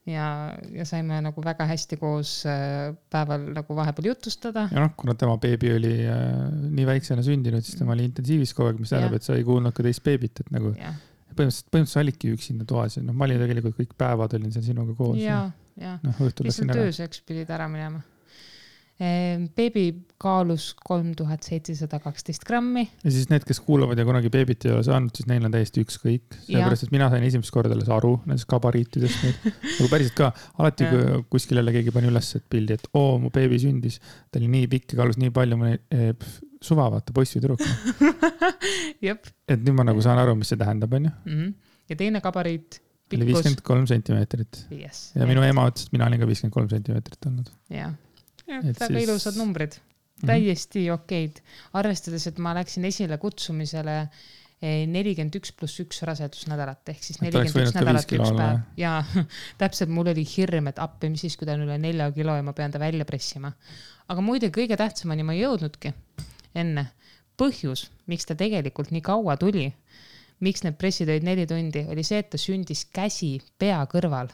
[0.09, 0.27] ja,
[0.73, 4.67] ja saime nagu väga hästi koos äh, päeval nagu vahepeal jutustada.
[4.71, 6.31] ja noh, kuna tema beebi oli äh,
[6.77, 9.75] nii väiksena sündinud, siis tema oli intensiivis kogu aeg, mis tähendab, et sa ei kuulnud
[9.75, 10.93] ka teist beebit, et nagu ja.
[11.33, 14.67] põhimõtteliselt, põhimõtteliselt sa olidki üksinda toas ja noh, ma olin tegelikult kõik päevad olin seal
[14.67, 15.21] sinuga koos.
[15.21, 15.45] ja,
[15.81, 18.03] ja no, lihtsalt ööseks pidid ära minema
[18.95, 19.89] beebi
[20.21, 22.85] kaalus kolm tuhat seitsesada kaksteist grammi.
[23.03, 25.83] ja siis need, kes kuulavad ja kunagi beebit ei ole saanud, siis neil on täiesti
[25.83, 29.49] ükskõik, sellepärast et mina sain esimest korda alles aru nendest gabariitidest nüüd.
[29.81, 30.29] nagu päriselt ka,
[30.63, 33.99] alati kui kuskil jälle keegi pani üles pildi, et oo, mu beebi sündis,
[34.31, 36.31] ta oli nii pikk ja kaalus nii palju, ma olin eh,
[36.63, 37.67] suva, vaata poiss või tüdruk
[39.51, 41.11] et nüüd ma nagu saan aru, mis see tähendab, onju.
[41.27, 41.53] Mhm.
[41.91, 42.79] ja teine gabariit
[43.11, 45.09] oli viiskümmend kolm sentimeetrit yes,.
[45.19, 47.51] ja minu ema ütles, et mina olin ka viiskümmend kolm sentimeetrit olnud.
[47.75, 47.91] jah
[48.47, 49.03] väga siis...
[49.03, 49.77] ilusad numbrid,
[50.25, 50.93] täiesti mm -hmm.
[50.93, 51.41] okeid,
[51.73, 53.95] arvestades, et ma läksin esile kutsumisele
[54.61, 59.03] eh, nelikümmend üks pluss üks rasedusnädalat ehk siis nelikümmend üks nädalat üks päev ja
[59.61, 62.43] täpselt, mul oli hirm, et appi, mis siis, kui ta on üle nelja kilo ja
[62.43, 63.51] ma pean ta välja pressima.
[64.07, 65.93] aga muide, kõige tähtsamani ma ei jõudnudki
[66.55, 66.87] enne.
[67.37, 69.73] põhjus, miks ta tegelikult nii kaua tuli,
[70.39, 74.31] miks need pressid olid neli tundi, oli see, et ta sündis käsi pea kõrval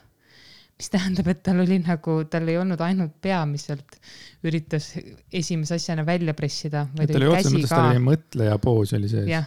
[0.82, 4.00] mis tähendab, et tal oli nagu, tal ei olnud ainult pea, mis sealt
[4.48, 4.90] üritas
[5.30, 6.88] esimese asjana välja pressida.
[6.98, 9.28] tal oli otseses mõttes, tal oli mõtleja poos oli sees.
[9.30, 9.46] jah,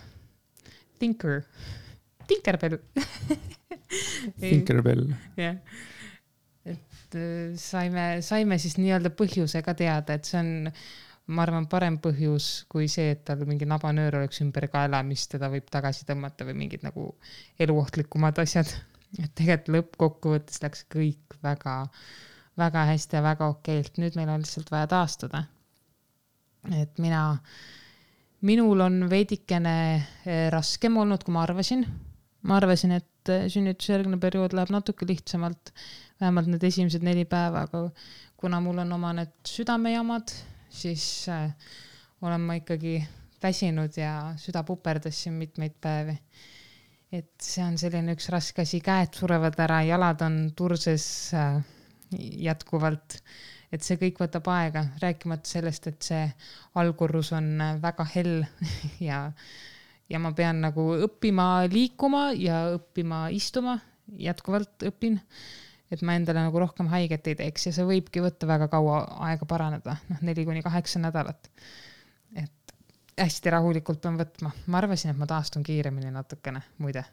[1.02, 1.42] thinker,
[2.30, 2.78] Tinkerbell
[4.44, 5.08] Tinkerbell.
[5.40, 5.58] jah,
[6.70, 10.54] et äh, saime, saime siis nii-öelda põhjuse ka teada, et see on
[11.34, 15.50] ma arvan, parem põhjus kui see, et tal mingi nabanöör oleks ümber kaela, mis teda
[15.50, 17.10] võib tagasi tõmmata või mingid nagu
[17.58, 18.70] eluohtlikumad asjad
[19.22, 21.76] et tegelikult lõppkokkuvõttes läks kõik väga,
[22.58, 25.44] väga hästi ja väga okeilt, nüüd meil on lihtsalt vaja taastuda.
[26.72, 27.38] et mina,
[28.40, 31.84] minul on veidikene eh, raskem olnud, kui ma arvasin.
[32.42, 35.74] ma arvasin, et eh, sünnitusjärgne periood läheb natuke lihtsamalt,
[36.20, 37.90] vähemalt need esimesed neli päeva, aga
[38.36, 40.32] kuna mul on oma need südamejamad,
[40.74, 41.52] siis äh,
[42.22, 42.98] olen ma ikkagi
[43.42, 46.16] väsinud ja süda puperdas siin mitmeid päevi
[47.14, 51.06] et see on selline üks raske asi, käed surevad ära, jalad on turses
[51.36, 51.60] äh,
[52.48, 53.20] jätkuvalt.
[53.74, 56.24] et see kõik võtab aega, rääkimata sellest, et see
[56.78, 58.44] allkorrus on äh, väga hell
[59.08, 59.26] ja,
[60.10, 63.78] ja ma pean nagu õppima liikuma ja õppima istuma,
[64.20, 65.20] jätkuvalt õpin.
[65.94, 69.46] et ma endale nagu rohkem haiget ei teeks ja see võibki võtta väga kaua aega
[69.46, 71.50] paraneda, noh neli kuni kaheksa nädalat.
[73.18, 74.52] Hästi rahulikult pean võtma.
[74.66, 77.04] ma arvasin, et ma taastun kiiremini natukene, muide.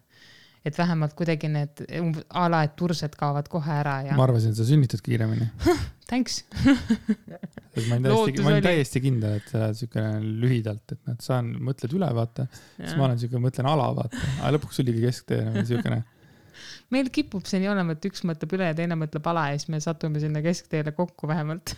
[0.66, 1.84] et vähemalt kuidagi need
[2.30, 4.16] a la, et tursed kaovad kohe ära ja.
[4.18, 5.50] ma arvasin, et sa sünnitad kiiremini
[6.12, 6.42] Thanks
[7.88, 11.54] ma olin täiesti, ma olin täiesti kindel, et sa oled siukene lühidalt, et noh, saan,
[11.64, 12.48] mõtled üle, vaata.
[12.78, 14.24] siis ma olen siuke, mõtlen ala, vaata.
[14.42, 16.02] aga lõpuks oligi kesktee nagu siukene
[16.94, 19.72] meil kipub see nii olema, et üks mõtleb üle ja teine mõtleb ala ja siis
[19.72, 21.78] me satume sinna keskteele kokku vähemalt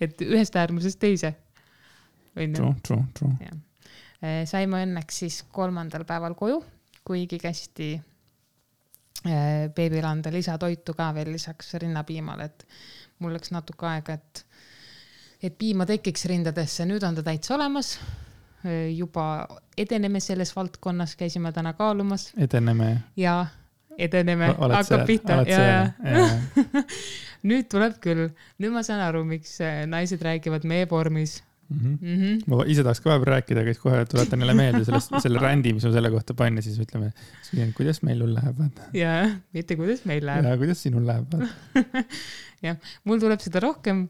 [0.00, 1.34] et ühest äärmusest teise.
[2.34, 3.50] True, true, true.
[4.20, 6.60] Äh, saime õnneks siis kolmandal päeval koju,
[7.06, 12.66] kuigi kästi äh, beebile anda lisatoitu ka veel lisaks rinnapiimale, et
[13.24, 14.44] mul läks natuke aega, et,
[15.42, 17.96] et piima tekiks rindadesse, nüüd on ta täitsa olemas.
[18.60, 19.46] Äh, juba
[19.78, 22.30] edeneme selles valdkonnas, käisime täna kaalumas.
[22.36, 22.98] edeneme.
[23.16, 23.46] ja
[23.98, 26.82] edeneme, hakkab pihta ja, ja, ja.
[27.50, 28.28] nüüd tuleb küll,
[28.60, 29.58] nüüd ma saan aru, miks
[29.88, 31.96] naised räägivad me-vormis mm.
[32.02, 32.42] -hmm.
[32.50, 35.72] ma ise tahaks ka vahepeal rääkida, aga siis kohe tuletan jälle meelde sellest, selle rändi,
[35.76, 37.12] mis ma selle kohta panin ja siis ütleme,
[37.76, 38.90] kuidas meil hull läheb, vaata.
[38.96, 39.24] jaa,
[39.56, 40.48] mitte kuidas meil läheb.
[40.50, 42.04] jaa, kuidas sinul läheb, vaata.
[42.66, 44.06] jah, mul tuleb seda rohkem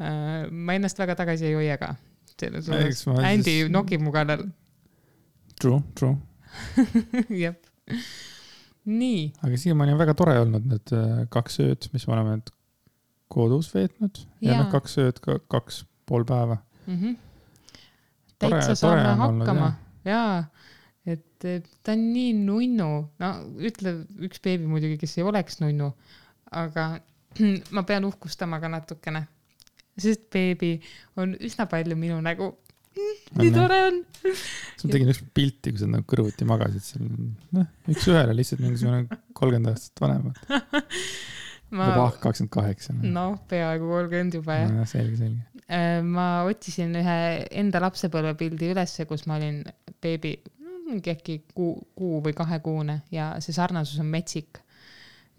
[0.00, 0.48] äh,.
[0.50, 1.94] ma ennast väga tagasi ei hoia ka.
[2.40, 3.68] Andy siis...
[3.68, 4.46] nokib mu kallal.
[5.60, 6.16] True, true.
[7.44, 7.54] jah
[8.84, 9.32] nii.
[9.42, 12.38] aga siiamaani on väga tore olnud need äh, kaks ööd, mis me oleme
[13.30, 15.20] kodus veetnud ja, ja noh, kaks ööd,
[15.52, 16.60] kaks pool päeva
[16.90, 16.96] mm.
[17.00, 17.16] -hmm.
[18.38, 19.72] täitsa saame hakkama
[20.04, 20.44] jaa,
[21.06, 21.48] et
[21.82, 22.90] ta on nii nunnu,
[23.22, 23.34] no
[23.70, 23.94] ütle
[24.26, 25.92] üks beebi muidugi, kes ei oleks nunnu,
[26.50, 26.88] aga
[27.76, 29.26] ma pean uhkustama ka natukene,
[30.00, 30.78] sest beebi
[31.20, 32.54] on üsna palju minu nägu
[33.38, 33.98] nii tore on.
[34.22, 37.10] siis ma tegin üks pilti, kui sa nagu kõrvuti magasid seal,
[37.56, 40.32] noh, üks-ühele lihtsalt mingisugune kolmkümmend aastat vanem.
[41.78, 42.08] ma.
[42.22, 42.96] kakskümmend kaheksa.
[42.98, 45.44] noh, peaaegu kolmkümmend juba jah selge, selge.
[45.70, 47.18] Äh, ma otsisin ühe
[47.62, 49.60] enda lapsepõlvepildi ülesse, kus ma olin
[50.02, 50.34] beebi,
[50.88, 54.58] mingi äkki kuu, kuu või kahekuune ja see sarnasus on metsik.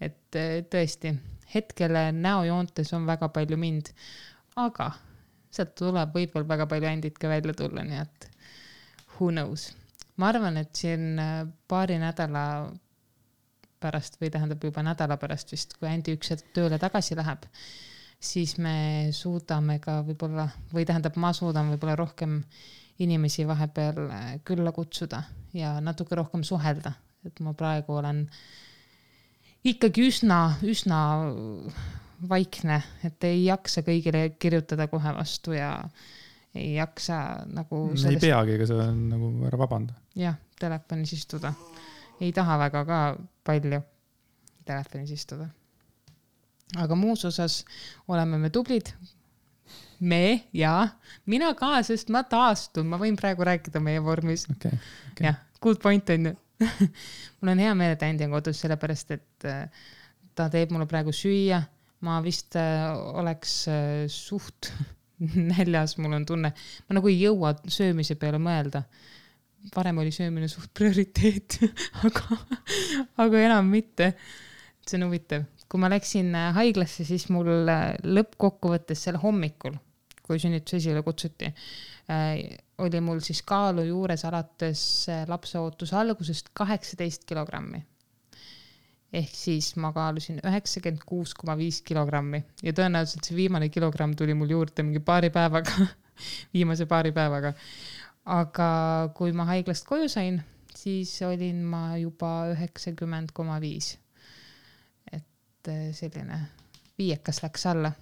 [0.00, 1.12] et äh, tõesti,
[1.52, 3.92] hetkel näojoontes on väga palju mind,
[4.56, 4.88] aga
[5.52, 8.28] sealt tuleb võib-olla väga palju ändid ka välja tulla, nii et
[9.18, 9.68] who knows.
[10.16, 12.46] ma arvan, et siin äh, paari nädala
[13.82, 17.44] pärast või tähendab juba nädala pärast vist, kui Andy üks hetk tööle tagasi läheb,
[18.22, 22.40] siis me suudame ka võib-olla või tähendab, ma suudan võib-olla rohkem
[23.02, 25.22] inimesi vahepeal äh, külla kutsuda
[25.56, 26.94] ja natuke rohkem suhelda,
[27.26, 28.24] et ma praegu olen
[29.64, 31.00] ikkagi üsna, üsna
[32.28, 35.72] vaikne, et ei jaksa kõigile kirjutada kohe vastu ja
[36.54, 38.22] ei jaksa nagu sellest....
[38.22, 39.96] ei peagi, ega sa nagu ära vabanda.
[40.18, 41.54] jah, telefonis istuda.
[42.20, 43.00] ei taha väga ka
[43.44, 43.82] palju
[44.68, 45.48] telefonis istuda.
[46.82, 47.62] Aga muus osas
[48.08, 48.92] oleme me tublid.
[50.00, 50.88] me ja
[51.26, 54.72] mina ka, sest ma taastun, ma võin praegu rääkida meie vormis okay,.
[55.12, 55.26] Okay.
[55.28, 56.38] jah, good point on ju
[57.40, 59.86] mul on hea meel, et Andy on kodus, sellepärast et äh,
[60.34, 61.62] ta teeb mulle praegu süüa
[62.02, 64.72] ma vist äh, oleks äh, suht
[65.52, 66.52] näljas, mul on tunne,
[66.88, 68.84] ma nagu ei jõua söömise peale mõelda.
[69.74, 71.60] varem oli söömine suht prioriteet
[72.06, 72.38] aga,
[73.22, 74.14] aga enam mitte.
[74.82, 77.48] see on huvitav, kui ma läksin äh, haiglasse, siis mul
[78.04, 79.78] lõppkokkuvõttes sel hommikul,
[80.22, 81.48] kui sünnitus esile kutsuti,
[82.82, 84.82] oli mul siis kaalu juures alates
[85.30, 87.80] lapseootuse algusest kaheksateist kilogrammi
[89.12, 94.34] ehk siis ma kaalusin üheksakümmend kuus koma viis kilogrammi ja tõenäoliselt see viimane kilogramm tuli
[94.36, 95.86] mul juurde mingi paari päevaga
[96.54, 97.52] viimase paari päevaga.
[98.24, 98.68] aga
[99.16, 100.40] kui ma haiglast koju sain,
[100.74, 103.96] siis olin ma juba üheksakümmend koma viis.
[105.62, 106.40] Et eh, selline
[106.98, 107.92] viiekas läks alla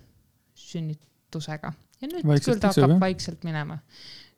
[0.57, 3.03] sünnitusega ja nüüd vaikselt küll ta hakkab jah?
[3.03, 3.79] vaikselt minema.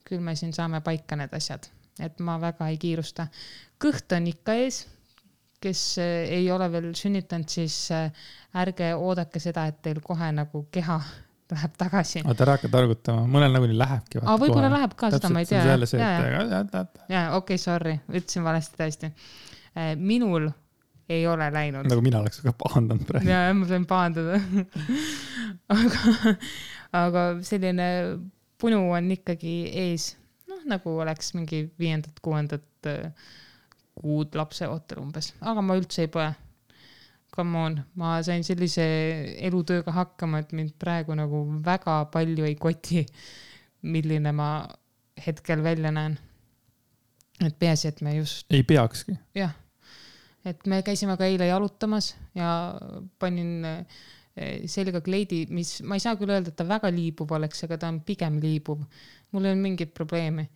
[0.08, 1.68] küll me siin saame paika need asjad,
[2.02, 3.28] et ma väga ei kiirusta.
[3.82, 4.84] kõht on ikka ees
[5.62, 8.24] kes eh, ei ole veel sünnitanud, siis eh,
[8.58, 10.98] ärge oodake seda, et teil kohe nagu keha
[11.52, 12.24] läheb tagasi.
[12.26, 14.22] oota, ära hakka targutama, mõnel nagunii lähebki.
[14.24, 15.78] aa, võib-olla läheb ka, seda ma ei tea.
[17.12, 19.12] jaa, okei, sorry, ütlesin valesti täiesti.
[19.72, 20.50] Eh, minul
[21.18, 21.88] ei ole läinud.
[21.90, 23.30] nagu mina oleks ka pahandanud praegu.
[23.30, 24.40] jaa, ma sain pahandada
[25.78, 26.36] aga,
[27.02, 27.88] aga selline
[28.62, 30.12] punu on ikkagi ees,
[30.50, 32.92] noh, nagu oleks mingi viiendat-kuuendat
[34.02, 36.30] kuud lapseootel umbes, aga ma üldse ei põe.
[37.32, 38.84] Come on, ma sain sellise
[39.40, 43.06] elutööga hakkama, et mind praegu nagu väga palju ei koti,
[43.88, 44.50] milline ma
[45.26, 46.18] hetkel välja näen.
[47.42, 48.44] et peaasi, et me just.
[48.52, 49.16] ei peakski.
[49.34, 49.54] jah,
[50.44, 52.50] et me käisime ka eile jalutamas ja
[53.22, 57.64] panin eh, selga kleidi, mis, ma ei saa küll öelda, et ta väga liibuv oleks,
[57.66, 58.84] aga ta on pigem liibuv.
[59.32, 60.48] mul ei olnud mingit probleemi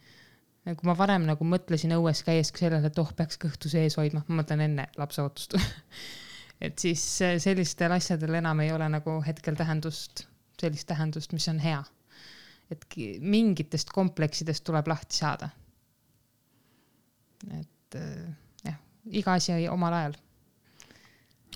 [0.75, 4.41] kui ma varem nagu mõtlesin õues käies sellele, et oh, peaks kõhtu sees hoidma, ma
[4.41, 5.55] mõtlen enne lapseootust
[6.67, 10.27] et siis äh, sellistel asjadel enam ei ole nagu hetkel tähendust,
[10.61, 11.83] sellist tähendust, mis on hea.
[12.71, 12.83] et
[13.23, 15.49] mingitest kompleksidest tuleb lahti saada.
[17.61, 18.46] et jah,
[19.07, 20.19] iga asi omal ajal.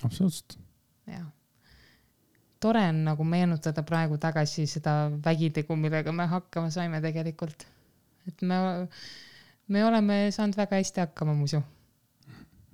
[0.03, 0.57] absoluutselt.
[1.07, 1.27] jah
[2.61, 7.65] tore on nagu meenutada praegu tagasi seda vägitegu, millega me hakkama saime tegelikult
[8.27, 8.57] et me,
[9.71, 11.61] me oleme saanud väga hästi hakkama muidu.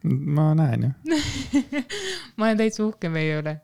[0.08, 1.20] ma näen ju
[2.38, 3.58] ma olen täitsa uhke meie üle.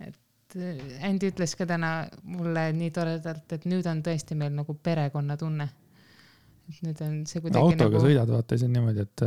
[0.00, 4.74] et äh, Andy ütles ka täna mulle nii toredalt, et nüüd on tõesti meil nagu
[4.74, 5.68] perekonnatunne.
[6.68, 8.06] et nüüd on see kuidagi autoga nagu...
[8.06, 9.26] sõidad, vaata, siis on niimoodi, et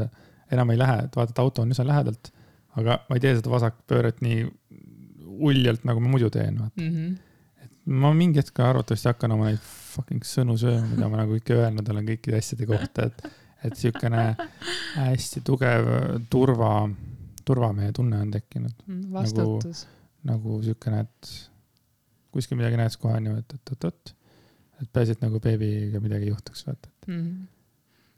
[0.52, 2.32] enam ei lähe, et vaata, et auto on üsna lähedalt,
[2.80, 4.46] aga ma ei tee seda vasakpööret nii
[5.50, 6.94] uljalt, nagu ma muidu teen, vaata mm.
[6.94, 7.66] -hmm.
[7.66, 9.62] et ma mingi hetk arvatavasti hakkan oma neid
[9.98, 13.28] fucking sõnu sööma, mida ma nagu ikka öelnud olen kõikide asjade kohta, et,
[13.68, 14.24] et siukene
[14.96, 15.90] hästi tugev
[16.34, 16.72] turva,
[17.48, 18.84] turvamehe tunne on tekkinud.
[18.86, 19.86] Mm, vastutus.
[20.24, 21.34] nagu, nagu siukene, et
[22.36, 24.14] kuskil midagi näed, siis kohe on ju, et oot-oot-oot.
[24.82, 27.14] et peaasi, et nagu beebiga midagi ei juhtuks, vaata mm.
[27.14, 27.46] -hmm.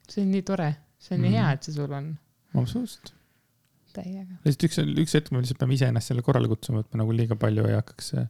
[0.10, 1.32] see on nii tore, see on mm -hmm.
[1.32, 2.12] nii hea, et see sul on.
[2.54, 3.14] absoluutselt.
[3.94, 4.40] täiega.
[4.46, 7.36] lihtsalt üks, üks hetk me lihtsalt peame iseennast selle korrale kutsuma, et me nagu liiga
[7.40, 8.28] palju ei hakkaks äh,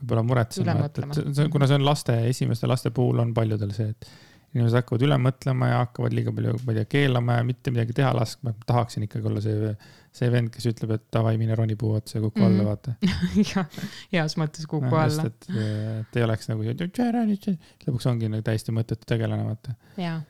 [0.00, 3.88] võib-olla muretsema, et, et see, kuna see on laste, esimeste laste puhul on paljudel see,
[3.94, 4.10] et
[4.54, 7.92] inimesed hakkavad üle mõtlema ja hakkavad liiga palju, ma ei tea, keelama ja mitte midagi
[7.98, 8.54] teha laskma.
[8.66, 9.74] tahaksin ikkagi olla see,
[10.16, 12.68] see vend, kes ütleb, et davai, mine roni puu otsa ja kuku alla, Mhm.
[12.70, 12.94] vaata.
[13.52, 13.66] jah,
[14.12, 15.26] heas mõttes kuku alla.
[15.28, 19.74] et, et ei oleks nagu, lõpuks ongi nagu täiesti mõttetu tegelane, vaata.
[20.00, 20.20] jaa.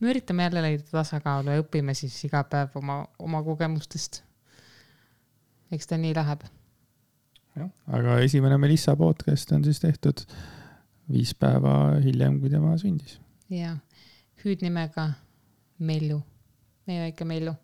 [0.00, 4.22] Me üritame jälle leida tasakaalu ja õpime siis iga päev oma, oma kogemustest.
[5.72, 6.44] eks ta nii läheb.
[7.56, 10.24] jah, aga esimene Melissa podcast on siis tehtud
[11.10, 13.18] viis päeva hiljem, kui tema sündis.
[13.50, 13.76] ja
[14.44, 15.10] hüüdnimega
[15.78, 16.22] Mellu,
[16.86, 17.54] meie väike Mellu.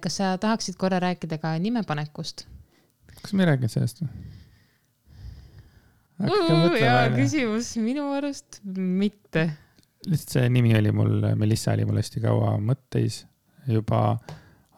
[0.00, 2.46] kas sa tahaksid korra rääkida ka nimepanekust?
[3.22, 4.32] kas me ei rääkinud sellest või?
[6.22, 9.48] hea küsimus, minu arust mitte.
[10.10, 13.22] Lihtsalt see nimi oli mul, Melissa oli mul hästi kaua mõtteis
[13.70, 14.18] juba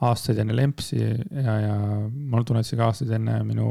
[0.07, 3.70] aastaid enne Lempsi ja, ja mul tunnetas ka aastaid enne minu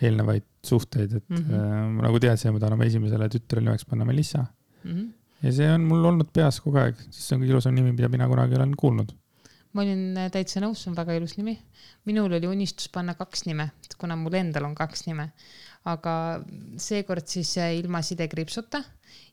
[0.00, 1.36] eelnevaid suhteid, et mm.
[1.36, 1.92] -hmm.
[1.96, 4.46] ma nagu teadsin, et ma tahan oma esimesele tütrele nimeks panna Melissa
[4.84, 5.08] Mhm.
[5.42, 8.08] ja see on mul olnud peas kogu aeg, sest see on kõige ilusam nimi, mida
[8.12, 9.12] mina kunagi olen kuulnud.
[9.72, 11.58] ma olin äh, täitsa nõus, see on väga ilus nimi.
[12.08, 13.70] minul oli unistus panna kaks nime,
[14.00, 15.30] kuna mul endal on kaks nime.
[15.88, 16.14] Aga
[16.80, 18.82] seekord siis ilma sidekriipsuta.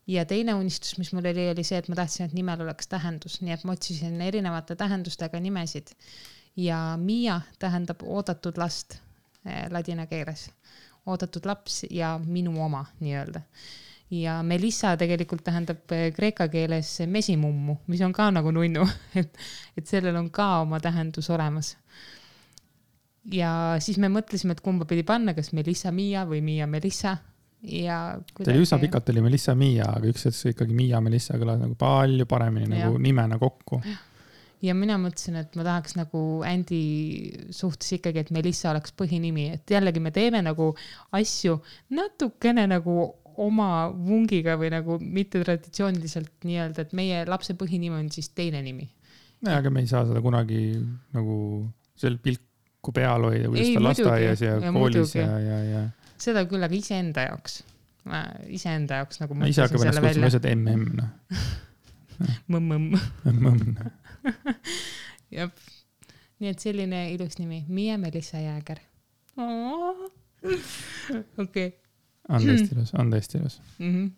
[0.06, 3.40] ja teine unistus, mis mul oli, oli see, et ma tahtsin, et nimel oleks tähendus,
[3.42, 5.92] nii et ma otsisin erinevate tähendustega nimesid.
[6.56, 8.98] ja Miia tähendab oodatud last
[9.44, 10.50] eh, ladina keeles.
[11.06, 13.40] oodatud laps ja minu oma nii-öelda
[14.10, 18.86] ja Melissa tegelikult tähendab eh, kreeka keeles mesimummu, mis on ka nagu nunnu,
[19.20, 19.36] et,
[19.76, 21.76] et sellel on ka oma tähendus olemas.
[23.32, 23.52] Ja
[23.82, 27.16] siis me mõtlesime, et kumba pidi panna, kas Melissa Miia või Miia Melissa
[27.62, 27.98] ja.
[28.38, 28.78] ta oli üsna.
[28.82, 32.88] pikalt oli Melissa Miia, aga üks hetk ikkagi Miia Melissa kõlas nagu palju paremini Jah.
[32.88, 33.80] nagu nimena kokku.
[34.62, 36.82] ja mina mõtlesin, et ma tahaks nagu Andy
[37.54, 40.72] suhtes ikkagi, et Melissa oleks põhinimi, et jällegi me teeme nagu
[41.18, 41.60] asju
[41.94, 43.00] natukene nagu
[43.38, 48.88] oma vungiga või nagu mittetraditsiooniliselt nii-öelda, et meie lapse põhinimi on siis teine nimi.
[49.46, 50.78] aga me ei saa seda kunagi
[51.14, 51.36] nagu
[51.98, 52.18] seal
[52.78, 55.18] pilku peal hoida, kuidas ta lasteaias ja, Ja koolis muidugi.
[55.18, 55.80] ja, ja, ja.
[56.18, 57.64] seda küll, aga iseenda jaoks.
[58.48, 61.08] iseenda jaoks nagu ise hakkab ennast kutsuma lihtsalt mm, noh.
[62.52, 62.94] mõmm-mõmm.
[63.44, 63.74] mõmm.
[65.36, 65.50] jah,
[66.38, 68.80] nii et selline ilus nimi, Miia Melissa Jääger.
[71.38, 71.74] okei.
[72.32, 73.60] on tõesti ilus, on tõesti ilus.
[73.78, 74.08] Mhm.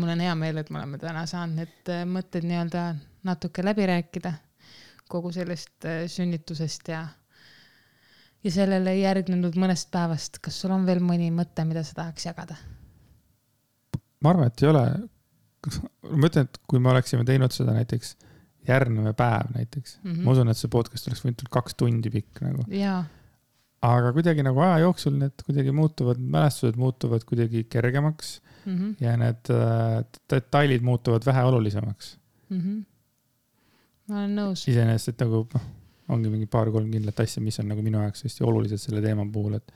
[0.00, 2.94] mul on hea meel, et me oleme täna saanud need äh, mõtted nii-öelda
[3.28, 4.32] natuke läbi rääkida
[5.10, 7.06] kogu sellest äh, sünnitusest ja
[8.44, 12.58] ja sellele järgnenud mõnest päevast, kas sul on veel mõni mõte, mida sa tahaks jagada?
[14.20, 14.84] ma arvan, et ei ole.
[16.10, 18.16] ma ütlen, et kui me oleksime teinud seda näiteks
[18.68, 20.12] järgnev päev näiteks mm.
[20.12, 20.24] -hmm.
[20.24, 22.66] ma usun, et see podcast oleks võinud olla kaks tundi pikk nagu.
[23.80, 29.50] aga kuidagi nagu aja jooksul need kuidagi muutuvad, mälestused muutuvad kuidagi kergemaks Mhm, ja need
[29.50, 32.18] äh, detailid muutuvad vähe olulisemaks.
[32.48, 32.80] mhm.
[34.06, 34.64] ma olen nõus.
[34.68, 35.68] iseenesest, et nagu noh,
[36.10, 39.56] ongi mingi paar-kolm kindlat asja, mis on nagu minu jaoks hästi olulised selle teema puhul,
[39.60, 39.72] et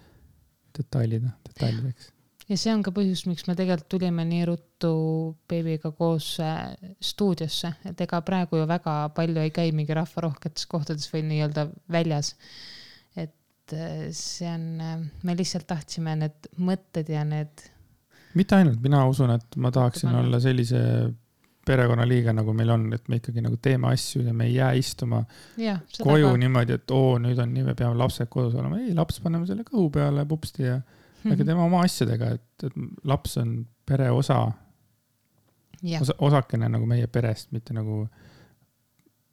[0.74, 2.10] detailid, noh, detailideks.
[2.50, 4.94] ja see on ka põhjus, miks me tegelikult tulime nii ruttu
[5.50, 6.72] beebiga koos äh,
[7.02, 12.34] stuudiosse, et ega praegu ju väga palju ei käi mingi rahvarohketes kohtades või nii-öelda väljas.
[13.16, 14.66] et äh, see on,
[15.22, 17.68] me lihtsalt tahtsime need mõtted ja need,
[18.34, 20.24] mitte ainult, mina usun, et ma tahaksin Panna.
[20.24, 20.80] olla sellise
[21.66, 25.24] perekonnaliige, nagu meil on, et me ikkagi nagu teeme asju ja me ei jää istuma
[25.60, 25.80] jah.
[26.02, 26.36] koju ka.
[26.42, 28.78] niimoodi, et oo, nüüd on nii, me peame lapsed kodus olema.
[28.82, 30.80] ei, laps paneme selle kõhu peale pupsti ja
[31.24, 31.32] Mhm.
[31.32, 32.74] aga teeme oma asjadega, et, et
[33.08, 33.52] laps on
[33.88, 34.42] pere osa,
[36.00, 38.02] osa, osakene nagu meie perest, mitte nagu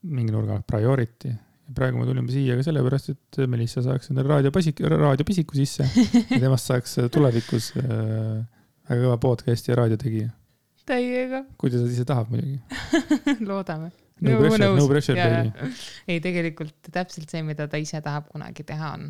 [0.07, 1.33] mingi nurga alt priority.
[1.67, 5.85] ja praegu me tulime siia ka sellepärast, et Melissa saaks endale raadiopasik-, raadiopisiku sisse
[6.31, 8.39] ja temast saaks tulevikus äh,
[8.89, 10.31] väga kõva podcast'i ja raadiotegija.
[10.91, 12.59] täiega, kui ta seda ise tahab muidugi.
[13.49, 13.91] loodame.
[14.21, 15.71] No pressure, no pressure baby.
[16.11, 19.07] ei, tegelikult täpselt see, mida ta ise tahab kunagi teha, on,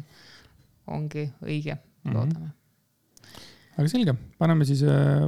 [0.88, 1.76] ongi õige,
[2.06, 2.14] Mhm.
[2.16, 2.52] loodame.
[3.78, 5.28] aga selge, paneme siis äh,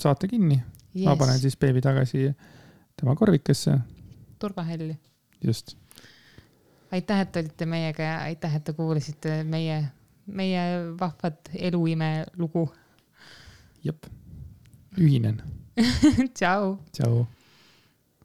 [0.00, 0.56] saate kinni
[0.94, 2.28] yes., ma panen siis beebi tagasi
[2.96, 3.74] tema korvikesse,
[4.38, 4.94] turvahälli.
[5.44, 5.74] just.
[6.92, 9.80] aitäh, et olite meiega ja aitäh, et te kuulasite meie,
[10.26, 10.62] meie
[11.00, 12.68] vahvat eluime lugu.
[13.84, 14.06] jep,
[14.98, 15.42] ühinen,
[16.36, 16.78] tšau.
[16.92, 17.26] tšau